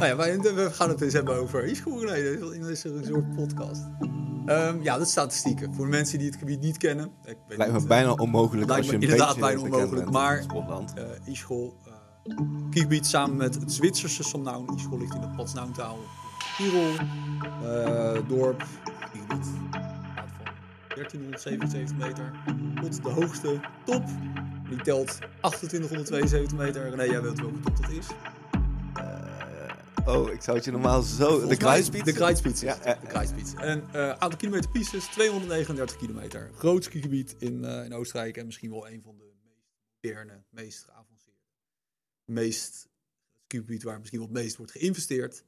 Nou 0.00 0.12
ja, 0.12 0.16
wij, 0.16 0.38
we 0.54 0.70
gaan 0.72 0.88
het 0.88 1.00
eens 1.00 1.12
hebben 1.12 1.34
over 1.36 1.64
René, 1.64 2.54
in 2.54 2.62
deze 2.62 2.98
resort 2.98 3.34
podcast. 3.34 3.82
Ehm, 4.46 4.82
ja, 4.82 4.98
de 4.98 5.04
statistieken. 5.04 5.74
Voor 5.74 5.84
de 5.84 5.90
mensen 5.90 6.18
die 6.18 6.26
het 6.28 6.36
gebied 6.38 6.60
niet 6.60 6.76
kennen. 6.76 7.04
Ik 7.24 7.36
weet 7.48 7.58
Lijkt 7.58 7.72
me 7.72 7.78
niet, 7.78 7.88
bijna 7.88 8.12
onmogelijk 8.12 8.70
als 8.70 8.86
je 8.86 8.94
een 8.94 9.00
inderdaad 9.00 9.38
bijna 9.38 9.60
onmogelijk, 9.60 10.10
maar- 10.10 10.44
eh 10.94 11.32
e-school. 11.32 11.76
eh 11.86 11.92
kiesgebied 12.70 13.06
samen 13.06 13.36
met 13.36 13.54
het 13.54 13.72
Zwitserse 13.72 14.22
Somnaun. 14.22 14.68
E-school 14.76 14.98
ligt 14.98 15.14
in 15.14 15.20
de 15.20 15.28
Patsnaumtaal. 15.36 15.98
Tirol, 16.56 16.92
eh, 17.64 18.28
dorp, 18.28 18.64
kiesgebied. 19.12 19.46
Gaat 19.70 20.30
van 20.30 20.50
1377 20.94 21.96
meter 21.96 22.32
tot 22.80 23.02
de 23.02 23.10
hoogste 23.10 23.60
top. 23.84 24.02
Die 24.68 24.82
telt 24.82 25.18
2872 25.40 26.58
meter. 26.58 26.90
René, 26.90 27.02
jij 27.02 27.22
weet 27.22 27.40
welke 27.40 27.60
top 27.60 27.76
dat 27.76 27.90
is. 27.90 28.06
Oh, 30.06 30.30
ik 30.32 30.42
zou 30.42 30.56
het 30.56 30.64
je 30.64 30.70
normaal 30.70 31.02
zo... 31.02 31.46
De 31.46 31.56
Kruispiet? 31.56 32.04
De 32.04 32.12
Kruispiet. 32.12 32.60
Ja, 32.60 32.74
de 32.74 33.06
Kruispiet. 33.06 33.54
En 33.54 33.84
eh 33.92 34.10
aantal 34.10 34.38
kilometer 34.38 34.70
pistes, 34.70 35.04
239 35.06 35.96
kilometer. 35.96 36.50
Groot 36.54 36.84
skigebied 36.84 37.34
in, 37.38 37.64
eh, 37.64 37.84
in 37.84 37.94
Oostenrijk 37.94 38.36
en 38.36 38.46
misschien 38.46 38.70
wel 38.70 38.88
een 38.88 39.02
van 39.02 39.16
de 39.18 39.24
meest 39.42 39.66
moderne, 40.02 40.42
meest 40.50 40.84
geavanceerde. 40.84 41.38
Meest 42.24 42.88
skigebied 43.44 43.82
waar 43.82 43.98
misschien 43.98 44.18
wel 44.18 44.28
het 44.28 44.36
meest 44.36 44.56
wordt 44.56 44.72
geïnvesteerd. 44.72 45.44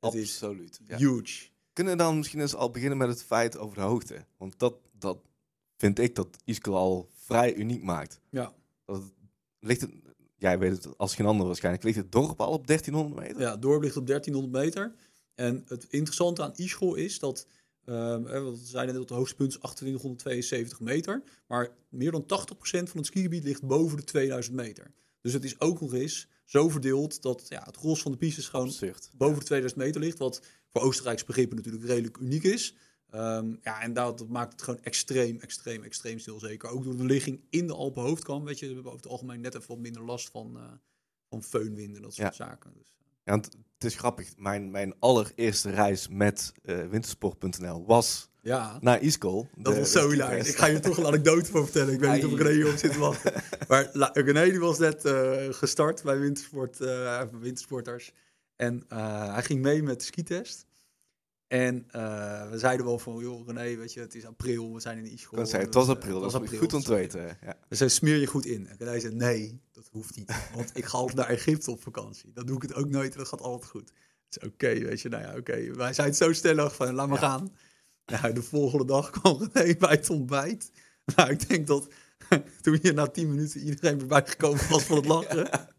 Het 0.00 0.14
is 0.14 0.42
Absoluut. 0.42 0.80
Ja. 0.86 0.96
huge. 0.96 1.48
Kunnen 1.72 1.92
we 1.92 1.98
dan 1.98 2.16
misschien 2.16 2.40
eens 2.40 2.54
al 2.54 2.70
beginnen 2.70 2.98
met 2.98 3.08
het 3.08 3.22
feit 3.22 3.56
over 3.56 3.76
de 3.76 3.82
hoogte? 3.82 4.26
Want 4.36 4.58
dat, 4.58 4.74
dat 4.92 5.18
vind 5.76 5.98
ik 5.98 6.14
dat 6.14 6.36
Iskol 6.44 6.76
al 6.76 7.08
vrij 7.14 7.54
uniek 7.54 7.82
maakt. 7.82 8.20
Ja. 8.30 8.52
Dat 8.84 8.96
het, 8.96 9.12
ligt 9.58 9.80
het, 9.80 9.90
jij 10.44 10.58
weet 10.58 10.70
het 10.72 10.98
als 10.98 11.14
geen 11.14 11.26
ander 11.26 11.46
waarschijnlijk, 11.46 11.84
ligt 11.84 11.96
het 11.96 12.12
dorp 12.12 12.40
al 12.40 12.52
op 12.52 12.66
1300 12.66 13.26
meter? 13.26 13.40
Ja, 13.40 13.50
het 13.50 13.62
dorp 13.62 13.82
ligt 13.82 13.96
op 13.96 14.06
1300 14.06 14.64
meter. 14.64 14.94
En 15.34 15.64
het 15.66 15.86
interessante 15.90 16.42
aan 16.42 16.52
Ischol 16.56 16.94
is 16.94 17.18
dat, 17.18 17.46
ehm, 17.84 18.26
eh, 18.26 18.44
we 18.44 18.56
zeiden 18.62 18.94
net 18.94 19.00
dat 19.00 19.08
het 19.08 19.18
hoogste 19.18 19.36
punt 19.36 19.52
is 19.52 19.58
2872 19.58 20.80
meter. 20.80 21.22
Maar 21.46 21.70
meer 21.88 22.10
dan 22.10 22.26
80% 22.26 22.88
van 22.88 22.98
het 22.98 23.06
skigebied 23.06 23.44
ligt 23.44 23.62
boven 23.62 23.96
de 23.96 24.04
2000 24.04 24.56
meter. 24.56 24.92
Dus 25.20 25.32
het 25.32 25.44
is 25.44 25.60
ook 25.60 25.80
nog 25.80 25.94
eens 25.94 26.28
zo 26.44 26.68
verdeeld 26.68 27.22
dat 27.22 27.46
ja, 27.48 27.62
het 27.64 27.76
gros 27.76 28.02
van 28.02 28.12
de 28.12 28.18
pistes 28.18 28.48
gewoon 28.48 28.66
Absurd. 28.66 29.10
boven 29.16 29.38
de 29.38 29.44
2000 29.44 29.82
meter 29.82 30.00
ligt. 30.00 30.18
Wat 30.18 30.42
voor 30.72 30.82
Oostenrijks 30.82 31.24
begrippen 31.24 31.56
natuurlijk 31.56 31.84
redelijk 31.84 32.16
uniek 32.16 32.42
is. 32.42 32.74
Ehm, 33.14 33.54
ja, 33.62 33.80
en 33.80 33.92
dat, 33.92 34.18
dat 34.18 34.28
maakt 34.28 34.52
het 34.52 34.62
gewoon 34.62 34.80
extreem, 34.82 35.40
extreem, 35.40 35.82
extreem 35.82 36.18
stil. 36.18 36.38
Zeker 36.38 36.68
ook 36.68 36.84
door 36.84 36.96
de 36.96 37.04
ligging 37.04 37.40
in 37.50 37.66
de 37.66 37.74
Alpen 37.74 38.02
hoofdkam. 38.02 38.44
Weet 38.44 38.58
je, 38.58 38.66
we 38.68 38.72
hebben 38.74 38.92
over 38.92 39.02
het 39.04 39.12
algemeen 39.12 39.40
net 39.40 39.54
even 39.54 39.68
wat 39.68 39.78
minder 39.78 40.02
last 40.04 40.28
van, 40.30 40.56
eh 40.56 40.62
van 41.28 41.42
feunwinden 41.42 41.96
en 41.96 42.02
dat 42.02 42.14
soort 42.14 42.34
zaken. 42.34 42.72
Dus, 42.78 42.96
Ja, 43.24 43.32
want 43.32 43.44
het 43.74 43.84
is 43.84 43.96
grappig. 43.96 44.28
Mijn, 44.36 44.70
mijn 44.70 44.94
allereerste 44.98 45.70
reis 45.70 46.08
met 46.08 46.52
eh, 46.62 46.86
wintersport.nl 46.88 47.84
was 47.86 48.28
ja, 48.40 48.78
naar 48.80 49.02
Iskol. 49.02 49.48
dat 49.56 49.76
was 49.76 49.92
zo 49.92 50.10
hilarisch. 50.10 50.48
Ik 50.48 50.56
ga 50.56 50.66
je 50.66 50.80
toch 50.80 50.96
een 50.96 51.06
anekdote 51.06 51.50
van 51.50 51.64
vertellen. 51.64 51.94
Ik 51.94 52.00
weet 52.00 52.12
niet 52.12 52.24
of 52.24 52.32
ik 52.32 52.40
René 52.40 52.68
op 52.68 52.76
zit 52.76 52.92
te 52.92 52.98
wachten. 52.98 53.32
Maar 53.68 53.90
La- 53.92 54.10
René 54.12 54.44
die 54.50 54.60
was 54.60 54.78
net 54.78 55.04
eh, 55.04 55.46
gestart 55.50 56.02
bij 56.02 56.18
Wintersport, 56.18 56.80
eh, 56.80 57.22
Wintersporters. 57.40 58.12
En 58.56 58.84
eh, 58.88 59.32
hij 59.32 59.42
ging 59.42 59.60
mee 59.62 59.82
met 59.82 59.98
de 59.98 60.04
skitest. 60.04 60.66
En 61.48 61.84
eh, 61.90 62.50
we 62.50 62.58
zeiden 62.58 62.86
wel 62.86 62.98
van, 62.98 63.18
joh 63.18 63.46
René, 63.46 63.76
weet 63.76 63.92
je, 63.92 64.00
het 64.00 64.14
is 64.14 64.26
april, 64.26 64.74
we 64.74 64.80
zijn 64.80 64.98
in. 64.98 65.12
Ik 65.12 65.26
kan 65.30 65.46
zeggen, 65.46 65.64
het 65.64 65.74
was 65.74 65.86
Dus, 65.86 65.94
april, 65.94 66.14
eh, 66.16 66.22
dat 66.22 66.32
het 66.32 66.50
was 66.50 66.58
goed 66.58 66.72
om 66.72 66.80
te 66.80 66.86
sorry. 66.86 67.00
weten. 67.00 67.38
Ja. 67.42 67.56
Dus 67.68 67.78
hij 67.78 67.88
smeer 67.88 68.16
je 68.16 68.26
goed 68.26 68.46
in. 68.46 68.66
En 68.68 68.76
René 68.78 69.00
zei, 69.00 69.14
nee, 69.14 69.60
dat 69.72 69.88
hoeft 69.92 70.16
niet. 70.16 70.32
Want 70.54 70.70
ik 70.76 70.84
ga 70.84 70.98
altijd 70.98 71.16
naar 71.16 71.28
Egypte 71.28 71.70
op 71.70 71.82
vakantie. 71.82 72.32
Dan 72.32 72.46
doe 72.46 72.56
ik 72.56 72.62
het 72.62 72.74
ook 72.74 72.88
nooit 72.88 73.12
en 73.12 73.18
dat 73.18 73.28
gaat 73.28 73.40
altijd 73.40 73.70
goed. 73.70 73.92
Dus 74.28 74.38
oké, 74.50 74.74
weet 74.78 75.00
je, 75.00 75.08
nou 75.08 75.22
ja, 75.22 75.36
oké. 75.36 75.74
Wij 75.74 75.92
zijn 75.92 76.14
zo 76.14 76.32
stellig 76.32 76.74
van, 76.74 76.94
laat 76.94 77.08
maar 77.08 77.18
gaan. 77.18 77.52
Nou, 78.06 78.32
de 78.34 78.42
volgende 78.42 78.84
dag 78.84 79.10
kwam 79.10 79.48
René 79.52 79.76
bij 79.76 79.90
het 79.90 80.10
ontbijt. 80.10 80.70
Nou, 81.16 81.30
ik 81.30 81.48
denk 81.48 81.66
dat 81.66 81.88
toen 82.62 82.78
je 82.82 82.92
na 82.92 83.06
tien 83.06 83.28
minuten 83.28 83.60
iedereen 83.60 83.98
weer 83.98 84.06
bijgekomen 84.06 84.68
was 84.68 84.82
van 84.82 84.96
het 84.96 85.06
lachen. 85.06 85.73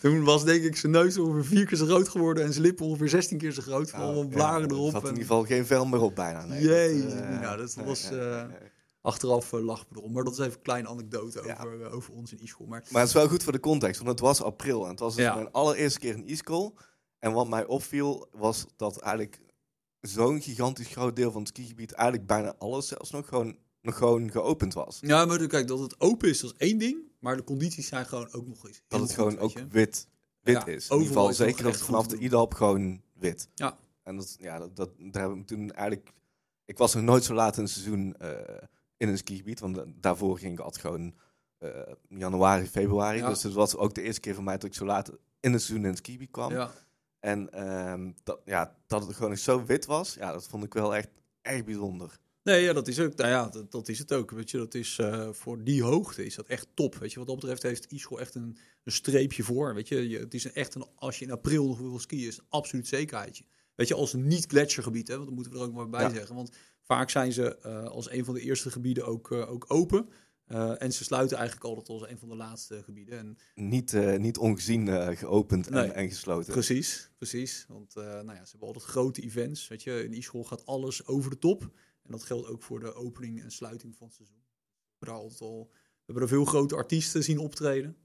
Toen 0.00 0.24
was 0.24 0.44
denk 0.44 0.62
ik 0.64 0.76
zijn 0.76 0.92
neus 0.92 1.18
ongeveer 1.18 1.44
vier 1.44 1.66
keer 1.66 1.78
zo 1.78 1.86
groot 1.86 2.08
geworden 2.08 2.44
en 2.44 2.52
zijn 2.52 2.64
lippen 2.64 2.86
ongeveer 2.86 3.08
16 3.08 3.38
keer 3.38 3.52
zo 3.52 3.62
groot. 3.62 3.90
Van 3.90 4.00
allemaal 4.00 4.26
blaren 4.26 4.68
er 4.68 4.74
erop. 4.74 4.90
zat 4.90 5.02
in 5.02 5.08
ieder 5.08 5.22
geval 5.22 5.44
geen 5.44 5.66
vel 5.66 5.86
meer 5.86 6.00
op 6.00 6.14
bijna. 6.14 6.44
Nee, 6.44 6.62
Jee, 6.62 7.06
eh, 7.06 7.40
nou, 7.40 7.56
dat 7.56 7.76
nee, 7.76 7.86
was, 7.86 8.10
eh. 8.10 8.44
Achteraf 9.00 9.52
uh, 9.52 9.64
lachen 9.64 9.86
we 9.90 9.98
erom. 9.98 10.12
Maar 10.12 10.24
dat 10.24 10.32
is 10.32 10.38
even 10.38 10.52
een 10.52 10.62
kleine 10.62 10.88
anekdote 10.88 11.42
Ja. 11.46 11.56
over, 11.64 11.82
eh, 11.82 11.94
over 11.94 12.12
ons 12.12 12.32
in 12.32 12.42
Ischgl. 12.42 12.64
Maar 12.64 12.84
Maar 12.90 13.00
het 13.00 13.08
is 13.08 13.14
wel 13.16 13.28
goed 13.28 13.42
voor 13.42 13.52
de 13.52 13.60
context, 13.60 13.96
want 13.96 14.10
het 14.10 14.20
was 14.20 14.42
april 14.42 14.84
en 14.84 14.90
het 14.90 15.00
was 15.00 15.14
dus 15.14 15.24
Ja. 15.24 15.34
mijn 15.34 15.50
allereerste 15.52 15.98
keer 15.98 16.14
in 16.14 16.26
Iskol. 16.26 16.74
En 17.18 17.32
wat 17.32 17.48
mij 17.48 17.66
opviel 17.66 18.28
was 18.32 18.66
dat 18.76 18.98
eigenlijk 18.98 19.40
zo'n 20.00 20.40
gigantisch 20.40 20.86
groot 20.88 21.16
deel 21.16 21.30
van 21.30 21.40
het 21.40 21.48
skigebied, 21.48 21.92
eigenlijk 21.92 22.28
bijna 22.28 22.54
alles 22.58 22.88
zelfs 22.88 23.10
nog 23.10 23.28
gewoon, 23.28 23.56
nog 23.82 23.96
gewoon 23.96 24.30
geopend 24.30 24.74
was. 24.74 24.98
Ja, 25.00 25.24
maar 25.24 25.46
kijk, 25.46 25.66
dat 25.68 25.78
het 25.78 26.00
open 26.00 26.28
is, 26.28 26.40
dat 26.40 26.50
is 26.52 26.68
één 26.68 26.78
ding. 26.78 26.96
Maar 27.18 27.36
de 27.36 27.44
condities 27.44 27.86
zijn 27.86 28.06
gewoon 28.06 28.32
ook 28.32 28.46
nog 28.46 28.66
eens 28.66 28.82
Dat 28.88 29.00
het 29.00 29.12
gewoon 29.12 29.38
ook 29.38 29.52
wit, 29.58 30.08
wit 30.40 30.54
Ja, 30.56 30.66
is. 30.66 30.88
In 30.88 30.94
overal 30.96 30.98
ieder 30.98 31.06
geval 31.16 31.32
zeker 31.32 31.62
dat 31.62 31.72
het 31.74 31.82
vanaf 31.82 32.06
de. 32.06 32.18
IDAP 32.18 32.54
gewoon 32.54 33.02
wit. 33.12 33.48
Ja. 33.54 33.78
En 34.02 34.16
dat, 34.16 34.36
ja, 34.38 34.58
dat, 34.58 34.76
dat, 34.76 34.90
daar 34.98 35.22
hebben 35.22 35.38
we 35.38 35.44
toen 35.44 35.70
eigenlijk... 35.70 36.12
Ik 36.64 36.78
was 36.78 36.94
nog 36.94 37.02
nooit 37.02 37.24
zo 37.24 37.34
laat 37.34 37.56
in 37.56 37.62
het 37.62 37.72
seizoen 37.72 38.16
eh, 38.18 38.30
in 38.96 39.08
een 39.08 39.18
skigebied, 39.18 39.60
want 39.60 39.74
da- 39.74 39.84
daarvoor 39.96 40.38
ging 40.38 40.52
ik 40.52 40.58
altijd 40.60 40.80
gewoon 40.84 41.14
eh, 41.58 41.70
januari, 42.08 42.66
februari. 42.66 43.18
Ja. 43.18 43.28
Dus 43.28 43.42
het 43.42 43.52
was 43.52 43.76
ook 43.76 43.94
de 43.94 44.02
eerste 44.02 44.20
keer 44.20 44.34
voor 44.34 44.44
mij 44.44 44.54
dat 44.54 44.64
ik 44.64 44.74
zo 44.74 44.84
laat 44.84 45.08
in 45.40 45.52
het 45.52 45.62
seizoen 45.62 45.84
in 45.84 45.90
het 45.90 45.98
skigebied 45.98 46.30
kwam. 46.30 46.52
Ja. 46.52 46.70
En 47.20 47.52
ehm, 47.52 48.10
dat, 48.22 48.40
ja, 48.44 48.76
dat 48.86 49.06
het 49.06 49.16
gewoon 49.16 49.36
zo 49.36 49.64
wit 49.64 49.86
was, 49.86 50.14
ja, 50.14 50.32
dat 50.32 50.48
vond 50.48 50.64
ik 50.64 50.74
wel 50.74 50.94
echt, 50.94 51.08
echt 51.42 51.64
bijzonder. 51.64 52.18
Nee, 52.42 52.62
ja, 52.62 52.72
dat 52.72 52.88
is 52.88 53.00
ook. 53.00 53.14
Nou 53.16 53.30
ja, 53.30 53.48
dat, 53.48 53.70
dat 53.72 53.88
is 53.88 53.98
het 53.98 54.12
ook. 54.12 54.30
Weet 54.30 54.50
je, 54.50 54.56
dat 54.58 54.74
is 54.74 54.98
eh, 54.98 55.28
voor 55.32 55.64
die 55.64 55.82
hoogte 55.82 56.24
is 56.24 56.34
dat 56.34 56.46
echt 56.46 56.66
top. 56.74 56.94
Weet 56.94 57.12
je, 57.12 57.18
wat 57.18 57.26
dat 57.28 57.36
betreft 57.36 57.62
heeft 57.62 57.92
Ischgl 57.92 58.18
echt 58.18 58.34
een, 58.34 58.56
een 58.84 58.92
streepje 58.92 59.42
voor. 59.42 59.74
Weet 59.74 59.88
je, 59.88 60.08
je, 60.08 60.18
het 60.18 60.34
is 60.34 60.44
een, 60.44 60.52
echt 60.54 60.74
een, 60.74 60.86
als 60.94 61.18
je 61.18 61.24
in 61.24 61.30
april 61.30 61.66
nog 61.66 61.78
wil 61.78 61.98
skiën, 61.98 62.20
is 62.26 62.26
het 62.36 62.38
een 62.38 62.50
absoluut 62.50 62.86
zekerheidje. 62.88 63.44
Weet 63.74 63.88
je, 63.88 63.94
als 63.94 64.12
een 64.12 64.26
niet 64.26 64.46
gletsjergebied, 64.46 65.08
hè, 65.08 65.14
want 65.14 65.26
dat 65.26 65.34
moeten 65.34 65.52
we 65.52 65.58
er 65.58 65.64
ook 65.64 65.72
maar 65.74 65.88
bij 65.88 66.02
Ja. 66.02 66.10
zeggen. 66.10 66.34
Want 66.34 66.56
vaak 66.82 67.10
zijn 67.10 67.32
ze 67.32 67.56
eh, 67.58 67.84
als 67.84 68.10
een 68.10 68.24
van 68.24 68.34
de 68.34 68.40
eerste 68.40 68.70
gebieden 68.70 69.06
ook, 69.06 69.30
eh, 69.32 69.50
ook 69.50 69.64
open. 69.68 70.08
En 70.78 70.92
ze 70.92 71.04
sluiten 71.04 71.36
eigenlijk 71.36 71.66
altijd 71.66 71.88
als 71.88 72.08
een 72.10 72.18
van 72.18 72.28
de 72.28 72.36
laatste 72.36 72.82
gebieden. 72.82 73.18
En 73.18 73.38
Niet, 73.54 73.92
niet 74.18 74.38
ongezien 74.38 75.16
geopend 75.16 75.70
Nee. 75.70 75.84
en, 75.84 75.94
en 75.94 76.08
gesloten. 76.08 76.52
Precies, 76.52 77.10
precies. 77.16 77.64
Want 77.68 77.94
nou 77.94 78.26
ja, 78.26 78.44
ze 78.44 78.50
hebben 78.50 78.66
altijd 78.68 78.84
grote 78.84 79.22
events. 79.22 79.68
Weet 79.68 79.82
je, 79.82 80.04
in 80.04 80.12
Ischgl 80.12 80.42
gaat 80.42 80.66
alles 80.66 81.06
over 81.06 81.30
de 81.30 81.38
top. 81.38 81.70
En 82.02 82.10
dat 82.10 82.22
geldt 82.22 82.48
ook 82.48 82.62
voor 82.62 82.80
de 82.80 82.94
opening 82.94 83.42
en 83.42 83.50
sluiting 83.50 83.96
van 83.96 84.06
het 84.06 84.16
seizoen. 84.16 84.44
We 84.98 85.06
hebben, 85.06 85.16
altijd 85.16 85.40
al, 85.40 85.68
we 85.70 86.02
hebben 86.04 86.22
er 86.22 86.28
veel 86.28 86.44
grote 86.44 86.74
artiesten 86.74 87.24
zien 87.24 87.38
optreden. 87.38 87.96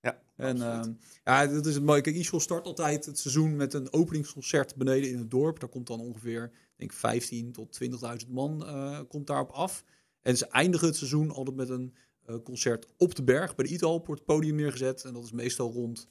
Ja, 0.00 0.22
En 0.36 0.62
ehm, 0.62 0.92
ja, 1.24 1.46
dat 1.46 1.66
is 1.66 1.74
het 1.74 1.84
mooie. 1.84 2.00
Kijk, 2.00 2.24
start 2.24 2.64
altijd 2.64 3.06
het 3.06 3.18
seizoen 3.18 3.56
met 3.56 3.74
een 3.74 3.92
openingsconcert 3.92 4.76
beneden 4.76 5.10
in 5.10 5.18
het 5.18 5.30
dorp. 5.30 5.60
Daar 5.60 5.68
komt 5.68 5.86
dan 5.86 6.00
ongeveer, 6.00 6.52
denk 6.76 6.92
15 6.92 7.52
tot 7.52 7.78
20.000 8.24 8.28
man 8.28 8.66
eh, 8.66 9.00
komt 9.08 9.26
daarop 9.26 9.50
af. 9.50 9.84
En 10.20 10.36
ze 10.36 10.46
eindigen 10.46 10.86
het 10.86 10.96
seizoen 10.96 11.30
altijd 11.30 11.56
met 11.56 11.68
een 11.68 11.94
eh, 12.22 12.36
concert 12.44 12.86
op 12.96 13.14
de 13.14 13.22
berg. 13.22 13.54
Bij 13.54 13.66
de 13.66 13.72
Italp 13.72 14.06
wordt 14.06 14.20
het 14.20 14.30
podium 14.30 14.56
neergezet. 14.56 15.04
En 15.04 15.12
dat 15.12 15.24
is 15.24 15.32
meestal 15.32 15.72
rond 15.72 16.08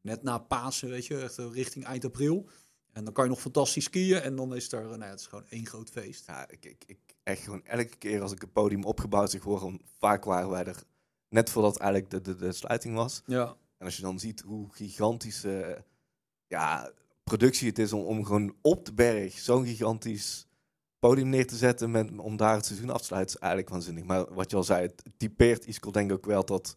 net 0.00 0.22
na 0.22 0.38
Pasen, 0.38 0.88
weet 0.88 1.06
je, 1.06 1.18
echt 1.18 1.38
eh, 1.38 1.52
richting 1.52 1.84
eind 1.84 2.04
april. 2.04 2.48
En 2.96 3.04
dan 3.04 3.12
kan 3.12 3.24
je 3.24 3.30
nog 3.30 3.40
fantastisch 3.40 3.84
skiën. 3.84 4.20
En 4.20 4.36
dan 4.36 4.54
is 4.54 4.72
er, 4.72 4.82
nou 4.82 4.98
ja, 4.98 5.06
het 5.06 5.20
is 5.20 5.26
gewoon 5.26 5.44
één 5.48 5.66
groot 5.66 5.90
feest. 5.90 6.26
Ja, 6.26 6.48
ik, 6.48 6.64
ik, 6.64 6.84
ik 6.86 6.98
echt 7.22 7.42
gewoon 7.42 7.64
elke 7.64 7.96
keer 7.96 8.22
als 8.22 8.32
ik 8.32 8.40
het 8.40 8.52
podium 8.52 8.84
opgebouwd 8.84 9.30
zag 9.30 9.42
worden, 9.42 9.80
vaak 9.98 10.24
waren 10.24 10.50
wij 10.50 10.64
er 10.64 10.82
net 11.28 11.50
voordat 11.50 11.76
eigenlijk 11.76 12.10
de, 12.10 12.20
de, 12.20 12.36
de 12.36 12.52
sluiting 12.52 12.94
was. 12.94 13.22
Ja, 13.26 13.56
En 13.78 13.86
als 13.86 13.96
je 13.96 14.02
dan 14.02 14.18
ziet 14.18 14.40
hoe 14.40 14.68
gigantisch 14.70 15.44
eh, 15.44 15.78
ja, 16.46 16.90
productie 17.24 17.68
het 17.68 17.78
is 17.78 17.92
om, 17.92 18.04
om 18.04 18.24
gewoon 18.24 18.54
op 18.62 18.84
de 18.84 18.92
berg 18.92 19.38
zo'n 19.38 19.66
gigantisch 19.66 20.46
podium 20.98 21.28
neer 21.28 21.46
te 21.46 21.56
zetten 21.56 21.90
met, 21.90 22.18
om 22.18 22.36
daar 22.36 22.54
het 22.54 22.66
seizoen 22.66 22.90
af 22.90 23.00
te 23.00 23.06
sluiten, 23.06 23.34
is 23.34 23.40
eigenlijk 23.40 23.72
waanzinnig. 23.72 24.04
Maar 24.04 24.34
wat 24.34 24.50
je 24.50 24.56
al 24.56 24.64
zei, 24.64 24.82
het 24.82 25.02
typeert 25.16 25.66
Iskol 25.66 25.92
denk 25.92 26.10
ik 26.10 26.16
ook 26.16 26.26
wel 26.26 26.44
dat 26.44 26.76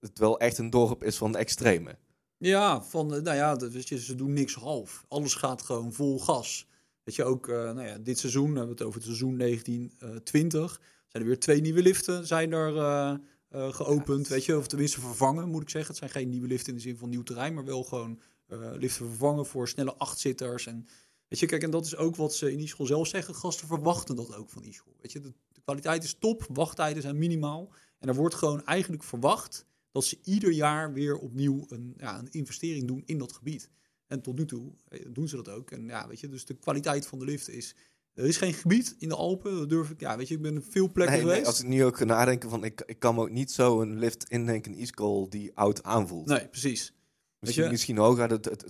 het 0.00 0.18
wel 0.18 0.40
echt 0.40 0.58
een 0.58 0.70
dorp 0.70 1.04
is 1.04 1.16
van 1.16 1.32
de 1.32 1.38
extreme. 1.38 1.98
Ja, 2.38 2.82
van, 2.82 3.14
eh, 3.14 3.22
nou 3.22 3.36
ja, 3.36 3.56
dat, 3.56 3.88
je, 3.88 3.98
ze 3.98 4.14
doen 4.14 4.32
niks 4.32 4.54
half. 4.54 5.04
Alles 5.08 5.34
gaat 5.34 5.62
gewoon 5.62 5.92
vol 5.92 6.20
gas. 6.20 6.66
Weet 7.02 7.14
je, 7.14 7.24
ook 7.24 7.48
eh, 7.48 7.54
nou 7.54 7.82
ja, 7.82 7.98
dit 7.98 8.18
seizoen, 8.18 8.50
we 8.50 8.58
hebben 8.58 8.76
het 8.76 8.82
over 8.82 8.94
het 8.94 9.04
seizoen 9.04 9.38
1920, 9.38 10.80
zijn 11.08 11.22
er 11.22 11.28
weer 11.28 11.40
twee 11.40 11.60
nieuwe 11.60 11.82
liften 11.82 12.26
zijn 12.26 12.52
er 12.52 12.76
eh, 12.76 13.14
eh, 13.48 13.74
geopend, 13.74 14.28
weet 14.28 14.44
je, 14.44 14.56
of 14.56 14.66
tenminste 14.66 15.00
vervangen, 15.00 15.48
moet 15.48 15.62
ik 15.62 15.70
zeggen. 15.70 15.90
Het 15.90 15.98
zijn 15.98 16.10
geen 16.10 16.28
nieuwe 16.28 16.46
liften 16.46 16.68
in 16.68 16.74
de 16.74 16.82
zin 16.82 16.96
van 16.96 17.08
nieuw 17.08 17.22
terrein, 17.22 17.54
maar 17.54 17.64
wel 17.64 17.84
gewoon 17.84 18.20
eh, 18.46 18.58
liften 18.72 19.06
vervangen 19.06 19.46
voor 19.46 19.68
snelle 19.68 19.94
achtzitters. 19.94 20.66
En 20.66 20.86
weet 21.28 21.38
je, 21.38 21.46
kijk, 21.46 21.62
en 21.62 21.70
dat 21.70 21.86
is 21.86 21.96
ook 21.96 22.16
wat 22.16 22.34
ze 22.34 22.52
in 22.52 22.58
Ischgl 22.58 22.84
zelf 22.84 23.06
zeggen. 23.06 23.34
Gasten 23.34 23.66
verwachten 23.66 24.16
dat 24.16 24.34
ook 24.34 24.50
van 24.50 24.62
Ischgl. 24.62 24.96
Weet 25.00 25.12
je, 25.12 25.20
de, 25.20 25.32
de 25.52 25.60
kwaliteit 25.60 26.04
is 26.04 26.16
top, 26.18 26.46
wachttijden 26.52 27.02
zijn 27.02 27.18
minimaal. 27.18 27.72
En 27.98 28.08
er 28.08 28.14
wordt 28.14 28.34
gewoon 28.34 28.64
eigenlijk 28.64 29.02
verwacht 29.02 29.66
dat 29.96 30.04
ze 30.04 30.18
ieder 30.22 30.52
jaar 30.52 30.92
weer 30.92 31.16
opnieuw 31.18 31.64
een, 31.68 31.94
ja, 31.96 32.18
een 32.18 32.30
investering 32.30 32.86
doen 32.86 33.02
in 33.06 33.18
dat 33.18 33.32
gebied. 33.32 33.70
En 34.06 34.22
tot 34.22 34.38
nu 34.38 34.44
toe 34.46 34.72
eh, 34.88 35.06
doen 35.12 35.28
ze 35.28 35.36
dat 35.36 35.48
ook. 35.48 35.70
En 35.70 35.84
ja, 35.86 36.08
weet 36.08 36.20
je, 36.20 36.28
dus 36.28 36.44
de 36.44 36.54
kwaliteit 36.54 37.06
van 37.06 37.18
de 37.18 37.24
lift 37.24 37.48
is... 37.48 37.74
Er 38.14 38.24
is 38.24 38.36
geen 38.36 38.54
gebied 38.54 38.94
in 38.98 39.08
de 39.08 39.14
Alpen, 39.16 39.56
dat 39.56 39.68
durf 39.68 39.90
ik... 39.90 40.00
Ja, 40.00 40.16
weet 40.16 40.28
je, 40.28 40.34
ik 40.34 40.42
ben 40.42 40.62
veel 40.62 40.92
plekken 40.92 41.16
Nee, 41.16 41.24
nee, 41.24 41.32
geweest. 41.32 41.46
als 41.50 41.60
ik 41.60 41.66
nu 41.68 41.84
ook 41.84 42.04
nadenken 42.04 42.50
van, 42.50 42.64
ik, 42.64 42.82
ik 42.86 42.98
kan 42.98 43.14
me 43.14 43.20
ook 43.20 43.30
niet 43.30 43.50
zo 43.50 43.80
een 43.80 43.98
lift 43.98 44.28
indenken 44.30 44.72
in 44.72 44.78
Iskol 44.78 45.28
die 45.30 45.54
oud 45.56 45.82
aanvoelt. 45.82 46.26
Nee, 46.26 46.48
precies. 46.48 46.92
misschien, 47.38 47.64
je- 47.64 47.70
misschien 47.70 47.96
hooguit 47.96 48.30
het, 48.30 48.44
het, 48.44 48.64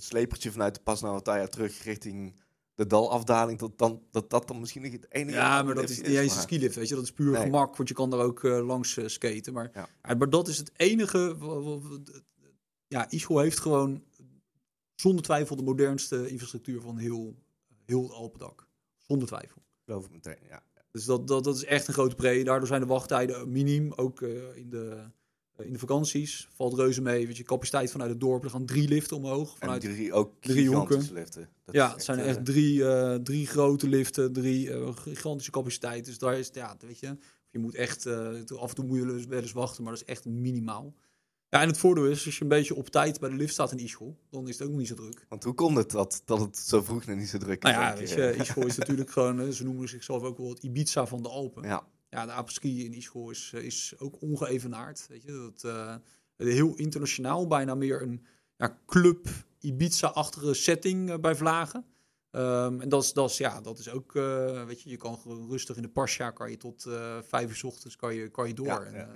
vanuit 0.52 0.74
de 0.74 0.80
Pasnavataya 0.80 1.46
terug 1.46 1.82
richting 1.84 2.34
de 2.76 2.86
dalafdaling, 2.86 3.58
dat, 3.58 3.78
dan, 3.78 4.02
dat 4.10 4.30
dat 4.30 4.48
dan 4.48 4.60
misschien 4.60 4.82
nog 4.82 4.92
het 4.92 5.06
enige 5.08 5.36
Ja, 5.36 5.62
maar 5.62 5.74
dat 5.74 5.88
is 5.90 5.96
niet 5.96 6.06
eens 6.06 6.34
een 6.34 6.40
skilift, 6.40 6.74
weet 6.74 6.88
je. 6.88 6.94
Dat 6.94 7.04
is 7.04 7.12
puur 7.12 7.30
Nee. 7.30 7.42
gemak, 7.42 7.76
want 7.76 7.88
je 7.88 7.94
kan 7.94 8.10
daar 8.10 8.20
ook 8.20 8.44
eh, 8.44 8.66
langs 8.66 8.96
eh, 8.96 9.06
skaten. 9.06 9.52
Maar, 9.52 9.70
Ja. 9.74 9.88
ja, 10.02 10.14
maar 10.14 10.30
dat 10.30 10.48
is 10.48 10.58
het 10.58 10.70
enige... 10.76 11.36
Ja, 12.88 13.10
Ischol 13.10 13.38
heeft 13.38 13.60
gewoon 13.60 14.04
zonder 14.94 15.24
twijfel 15.24 15.56
de 15.56 15.62
modernste 15.62 16.28
infrastructuur 16.28 16.80
van 16.80 16.96
heel, 16.98 17.36
heel 17.84 18.12
Alpendak. 18.14 18.66
Zonder 18.96 19.28
twijfel. 19.28 19.62
Geloof 19.84 20.04
ik 20.04 20.12
meteen, 20.12 20.38
ja. 20.48 20.62
Dus 20.90 21.04
dat, 21.04 21.28
dat, 21.28 21.44
dat 21.44 21.56
is 21.56 21.64
echt 21.64 21.88
een 21.88 21.94
grote 21.94 22.14
pre. 22.14 22.44
Daardoor 22.44 22.68
zijn 22.68 22.80
de 22.80 22.86
wachttijden 22.86 23.52
miniem, 23.52 23.92
ook 23.92 24.22
eh, 24.22 24.56
in, 24.56 24.70
de, 24.70 25.10
in 25.58 25.72
de 25.72 25.78
vakanties. 25.78 26.48
Valt 26.54 26.74
reuze 26.74 27.02
mee. 27.02 27.26
Weet 27.26 27.36
je, 27.36 27.42
capaciteit 27.42 27.90
vanuit 27.90 28.10
het 28.10 28.20
dorp. 28.20 28.44
Er 28.44 28.50
gaan 28.50 28.66
drie 28.66 28.88
liften 28.88 29.16
omhoog. 29.16 29.52
En 29.52 29.58
Vanuit, 29.58 29.80
drie 29.80 30.12
ook 30.12 30.32
drie 30.40 30.68
hoeken. 30.68 31.08
liften. 31.12 31.48
Dat 31.64 31.74
ja, 31.74 31.92
het 31.92 32.04
zijn 32.04 32.18
eh, 32.18 32.28
echt 32.28 32.44
drie, 32.44 32.88
eh, 32.88 33.14
drie 33.14 33.46
grote 33.46 33.88
liften, 33.88 34.32
drie 34.32 34.72
eh, 34.72 34.96
gigantische 34.96 35.50
capaciteit. 35.50 36.04
Dus 36.04 36.18
daar 36.18 36.38
is, 36.38 36.50
ja, 36.52 36.76
weet 36.80 36.98
je, 36.98 37.16
je 37.50 37.58
moet 37.58 37.74
echt, 37.74 38.06
af 38.06 38.68
en 38.68 38.74
toe 38.74 38.84
moet 38.84 38.98
je 38.98 39.26
wel 39.28 39.40
eens 39.40 39.52
wachten, 39.52 39.82
maar 39.82 39.92
dat 39.92 40.02
is 40.02 40.08
echt 40.08 40.24
minimaal. 40.24 40.94
Ja, 41.48 41.60
en 41.60 41.68
het 41.68 41.78
voordeel 41.78 42.06
is, 42.06 42.24
als 42.24 42.36
je 42.36 42.42
een 42.42 42.48
beetje 42.48 42.74
op 42.74 42.88
tijd 42.88 43.20
bij 43.20 43.28
de 43.28 43.36
lift 43.36 43.52
staat 43.52 43.72
in 43.72 43.78
Ischol, 43.78 44.18
dan 44.30 44.48
is 44.48 44.58
het 44.58 44.62
ook 44.62 44.68
nog 44.68 44.78
niet 44.78 44.88
zo 44.88 44.94
druk. 44.94 45.26
Want 45.28 45.44
hoe 45.44 45.54
komt 45.54 45.76
het 45.76 45.90
dat, 45.90 46.22
dat 46.24 46.40
het 46.40 46.56
zo 46.56 46.82
vroeg 46.82 47.06
nog 47.06 47.16
niet 47.16 47.28
zo 47.28 47.38
druk 47.38 47.64
is? 47.64 47.70
Nou 47.70 47.82
ja, 47.82 47.96
weet 47.96 48.10
je? 48.10 48.34
Ischol 48.40 48.66
is 48.66 48.76
natuurlijk 48.76 49.10
gewoon, 49.10 49.52
ze 49.52 49.64
noemen 49.64 49.88
zichzelf 49.88 50.22
ook 50.22 50.38
wel 50.38 50.48
het 50.48 50.62
Ibiza 50.62 51.06
van 51.06 51.22
de 51.22 51.28
Alpen. 51.28 51.62
Ja, 51.62 51.86
Ja, 52.08 52.26
de 52.26 52.32
apres-ski 52.32 52.84
in 52.84 52.92
Ischol 52.92 53.30
is, 53.30 53.50
eh, 53.54 53.62
is 53.62 53.94
ook 53.98 54.20
ongeëvenaard. 54.20 55.06
Weet 55.08 55.22
je, 55.22 55.32
dat, 55.32 55.64
eh, 55.64 55.96
heel 56.36 56.74
internationaal, 56.74 57.46
bijna 57.46 57.74
meer 57.74 58.02
een 58.02 58.26
ja, 58.56 58.78
club 58.86 59.28
Ibiza-achtige 59.60 60.54
setting 60.54 61.10
eh, 61.10 61.18
bij 61.18 61.34
Vlagen. 61.34 61.84
Ehm, 62.30 62.80
en 62.80 62.88
dat 62.88 63.02
is, 63.02 63.12
dat 63.12 63.30
is, 63.30 63.36
ja, 63.36 63.60
dat 63.60 63.78
is 63.78 63.90
ook, 63.90 64.12
weet 64.66 64.82
je, 64.82 64.90
je 64.90 64.96
kan 64.96 65.20
rustig 65.48 65.76
in 65.76 65.82
de 65.82 65.88
Pasja, 65.88 66.30
kan 66.30 66.50
je 66.50 66.56
tot 66.56 66.82
vijf 67.22 67.48
uur 67.48 67.56
's 67.56 67.62
ochtends 67.62 67.96
kan 67.96 68.14
je, 68.14 68.28
kan 68.28 68.48
je 68.48 68.54
door. 68.54 68.66
ja, 68.66 68.82
en, 68.82 68.92
ja, 68.92 69.12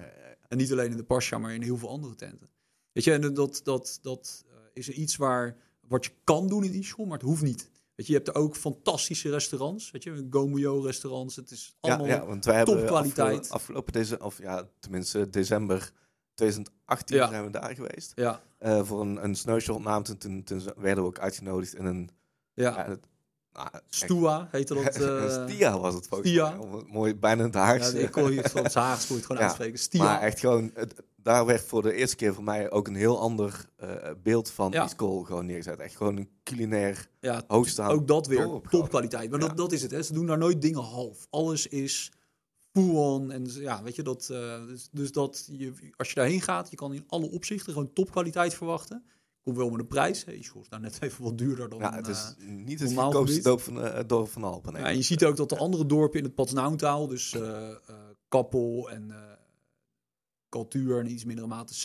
en 0.48 0.56
niet 0.56 0.72
alleen 0.72 0.90
in 0.90 0.96
de 0.96 1.04
Pasja, 1.04 1.38
maar 1.38 1.54
in 1.54 1.62
heel 1.62 1.76
veel 1.76 1.88
andere 1.88 2.14
tenten. 2.14 2.50
Weet 2.92 3.04
je, 3.04 3.12
en 3.12 3.34
dat, 3.34 3.60
dat, 3.64 3.98
dat 4.02 4.44
is 4.72 4.88
iets 4.88 5.16
waar, 5.16 5.56
wat 5.80 6.04
je 6.04 6.10
kan 6.24 6.48
doen 6.48 6.64
in 6.64 6.74
Ischol, 6.74 7.04
maar 7.04 7.18
het 7.18 7.26
hoeft 7.26 7.42
niet. 7.42 7.70
Weet 8.00 8.08
je, 8.08 8.14
je 8.18 8.18
hebt 8.24 8.36
er 8.36 8.42
ook 8.42 8.56
fantastische 8.56 9.30
restaurants. 9.30 9.90
Weet 9.90 10.02
je, 10.02 10.26
Gomuyo 10.30 10.80
restaurants. 10.80 11.36
Het 11.36 11.50
is 11.50 11.76
allemaal... 11.80 12.06
ja, 12.06 12.14
ja, 12.14 12.26
want 12.26 12.44
wij 12.44 12.56
hebben 12.56 12.76
topkwaliteit. 12.76 13.26
afgelopen, 13.28 13.50
afgelopen 13.50 13.92
deze, 13.92 14.18
of 14.20 14.38
ja, 14.38 14.68
tenminste 14.78 15.30
december 15.30 15.92
2018 16.34 17.16
Ja. 17.16 17.28
zijn 17.28 17.44
we 17.44 17.50
daar 17.50 17.74
geweest. 17.74 18.12
Ja, 18.14 18.42
eh, 18.58 18.84
voor 18.84 19.00
een, 19.00 19.24
een 19.24 19.34
snowshot-naam. 19.34 20.02
Toen, 20.02 20.18
toen, 20.18 20.42
toen 20.42 20.62
werden 20.76 21.02
we 21.04 21.08
ook 21.10 21.18
uitgenodigd 21.18 21.74
in 21.74 21.84
een... 21.84 22.10
ja. 22.54 22.70
Ja, 22.70 22.76
het- 22.84 22.88
echt- 22.88 23.08
Stua 23.88 24.48
heette 24.50 24.74
dat. 24.74 24.94
eh, 24.96 25.46
Stia 25.48 25.78
was 25.78 25.94
het 25.94 26.06
volgens 26.08 26.30
Stia. 26.30 26.56
mij. 26.56 26.84
Mooi, 26.86 27.14
bijna 27.16 27.44
het 27.44 27.54
ja, 27.54 27.98
ik 27.98 28.10
kon 28.10 28.36
het 28.36 28.50
van 28.50 28.64
het 28.64 28.74
Haags 28.74 29.08
je 29.08 29.14
het 29.14 29.26
gewoon 29.26 29.42
Ja, 29.42 29.46
uitspreken. 29.48 29.78
Stia. 29.78 30.02
Maar 30.02 30.20
echt 30.20 30.38
gewoon, 30.40 30.70
het- 30.74 31.02
daar 31.16 31.46
werd 31.46 31.60
voor 31.64 31.82
de 31.82 31.92
eerste 31.92 32.16
keer 32.16 32.34
voor 32.34 32.44
mij 32.44 32.70
ook 32.70 32.88
een 32.88 32.94
heel 32.94 33.18
ander 33.20 33.66
eh, 33.76 34.10
beeld 34.22 34.50
van 34.50 34.70
Ja. 34.72 34.84
Iskol 34.84 35.22
gewoon 35.22 35.46
neergezet. 35.46 35.78
Echt 35.78 35.96
gewoon 35.96 36.16
een 36.16 36.28
culinair 36.44 37.08
ja, 37.20 37.42
hoogstaand. 37.46 37.92
ook 37.92 38.06
dat 38.08 38.26
weer. 38.26 38.60
Topkwaliteit. 38.70 39.30
Maar 39.30 39.40
Ja. 39.40 39.46
dat, 39.46 39.56
dat 39.56 39.72
is 39.72 39.82
het. 39.82 39.90
Hè. 39.90 40.02
Ze 40.02 40.12
doen 40.12 40.26
daar 40.26 40.38
nooit 40.38 40.62
dingen 40.62 40.82
half. 40.82 41.26
Alles 41.30 41.66
is 41.66 42.12
full 42.72 42.90
on. 42.96 43.30
En 43.30 43.42
dus, 43.44 43.54
ja, 43.56 43.82
weet 43.82 43.96
je, 43.96 44.02
dat, 44.02 44.28
eh, 44.30 44.66
dus, 44.66 44.88
dus 44.92 45.12
dat 45.12 45.44
je, 45.52 45.72
als 45.96 46.08
je 46.08 46.14
daarheen 46.14 46.40
gaat, 46.40 46.70
je 46.70 46.76
kan 46.76 46.92
in 46.94 47.04
alle 47.06 47.30
opzichten 47.30 47.72
gewoon 47.72 47.92
topkwaliteit 47.92 48.54
verwachten. 48.54 49.04
Komt 49.42 49.56
wel 49.56 49.70
met 49.70 49.80
een 49.80 49.86
prijs. 49.86 50.24
Is 50.24 50.52
daar 50.68 50.80
net 50.80 50.98
even 51.02 51.24
wat 51.24 51.38
duurder 51.38 51.68
dan... 51.68 51.78
Ja, 51.78 51.94
het 51.94 52.08
is 52.08 52.34
eh, 52.38 52.46
niet 52.46 52.80
het 52.80 52.92
goedkoopste 52.94 53.42
dorp 53.42 53.60
van, 53.60 53.82
eh, 53.82 54.00
dorp 54.06 54.28
van 54.28 54.44
Alpen. 54.44 54.72
nee. 54.72 54.82
Ja, 54.82 54.88
je 54.88 55.02
ziet 55.02 55.24
ook 55.24 55.36
dat 55.36 55.48
de 55.48 55.56
andere 55.56 55.86
dorpen 55.86 56.18
in 56.18 56.24
het 56.24 56.34
Patsnautaal, 56.34 57.06
dus 57.06 57.34
eh 57.34 57.74
Kappel 58.28 58.90
en 58.90 59.12
Kaltuur 60.48 60.98
en 60.98 61.10
iets 61.10 61.24
mindere 61.24 61.46
mate 61.46 61.72
C, 61.72 61.82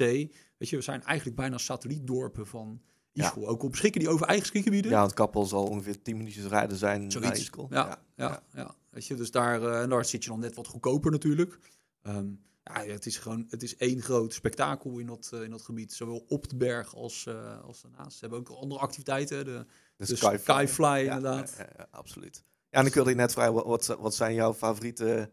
weet 0.58 0.70
je, 0.70 0.76
we 0.76 0.82
zijn 0.82 1.04
eigenlijk 1.04 1.38
bijna 1.38 1.58
satellietdorpen 1.58 2.48
van 2.48 2.82
Ischol. 3.16 3.48
Ook 3.48 3.64
op 3.64 3.72
beschikken 3.72 4.02
die 4.02 4.10
over 4.10 4.28
eigen 4.28 4.46
skigebieden. 4.46 4.92
Ja, 4.92 5.00
want 5.00 5.14
Kappel 5.14 5.46
zal 5.46 5.66
ongeveer 5.66 6.02
10 6.02 6.18
minuutjes 6.18 6.46
rijden 6.46 6.78
zijn 6.78 7.02
naar 7.02 7.12
Zoiets. 7.12 7.40
Iskol. 7.40 7.68
Ja, 7.70 8.00
ja, 8.16 8.44
ja, 8.54 8.76
Weet 8.90 9.06
je, 9.06 9.16
dus 9.16 9.32
daar, 9.32 9.82
en 9.82 9.90
daar 9.90 10.06
zit 10.06 10.24
je 10.24 10.30
dan 10.30 10.40
net 10.40 10.56
wat 10.56 10.68
goedkoper 10.68 11.12
natuurlijk. 11.12 11.60
Ehm, 12.02 12.28
ja, 12.74 12.84
het 12.86 13.06
is 13.06 13.18
gewoon, 13.18 13.46
het 13.50 13.64
is 13.64 13.76
één 13.76 14.02
groot 14.02 14.34
spektakel 14.34 14.98
in 15.00 15.06
dat, 15.06 15.30
eh, 15.34 15.42
in 15.44 15.50
dat 15.50 15.62
gebied. 15.62 15.94
Zowel 15.94 16.26
op 16.28 16.50
de 16.50 16.56
berg 16.56 16.96
als, 16.96 17.26
eh, 17.26 17.62
als 17.64 17.82
daarnaast. 17.82 18.12
Ze 18.14 18.20
hebben 18.20 18.40
ook 18.40 18.50
andere 18.50 18.82
activiteiten. 18.82 19.46
De, 19.46 19.66
De 19.98 20.06
de 20.06 20.16
Skyfly. 20.16 21.00
Inderdaad. 21.00 21.56
Ja, 21.58 21.88
absoluut. 21.92 22.44
Ja, 22.70 22.80
en 22.80 22.86
ik 22.86 22.94
wilde 22.94 23.10
je 23.10 23.16
net 23.16 23.32
vragen, 23.32 23.54
wat- 23.54 23.86
wat, 24.00 24.16
zijn 24.16 24.34
jouw 24.34 24.54
favoriete 24.54 25.32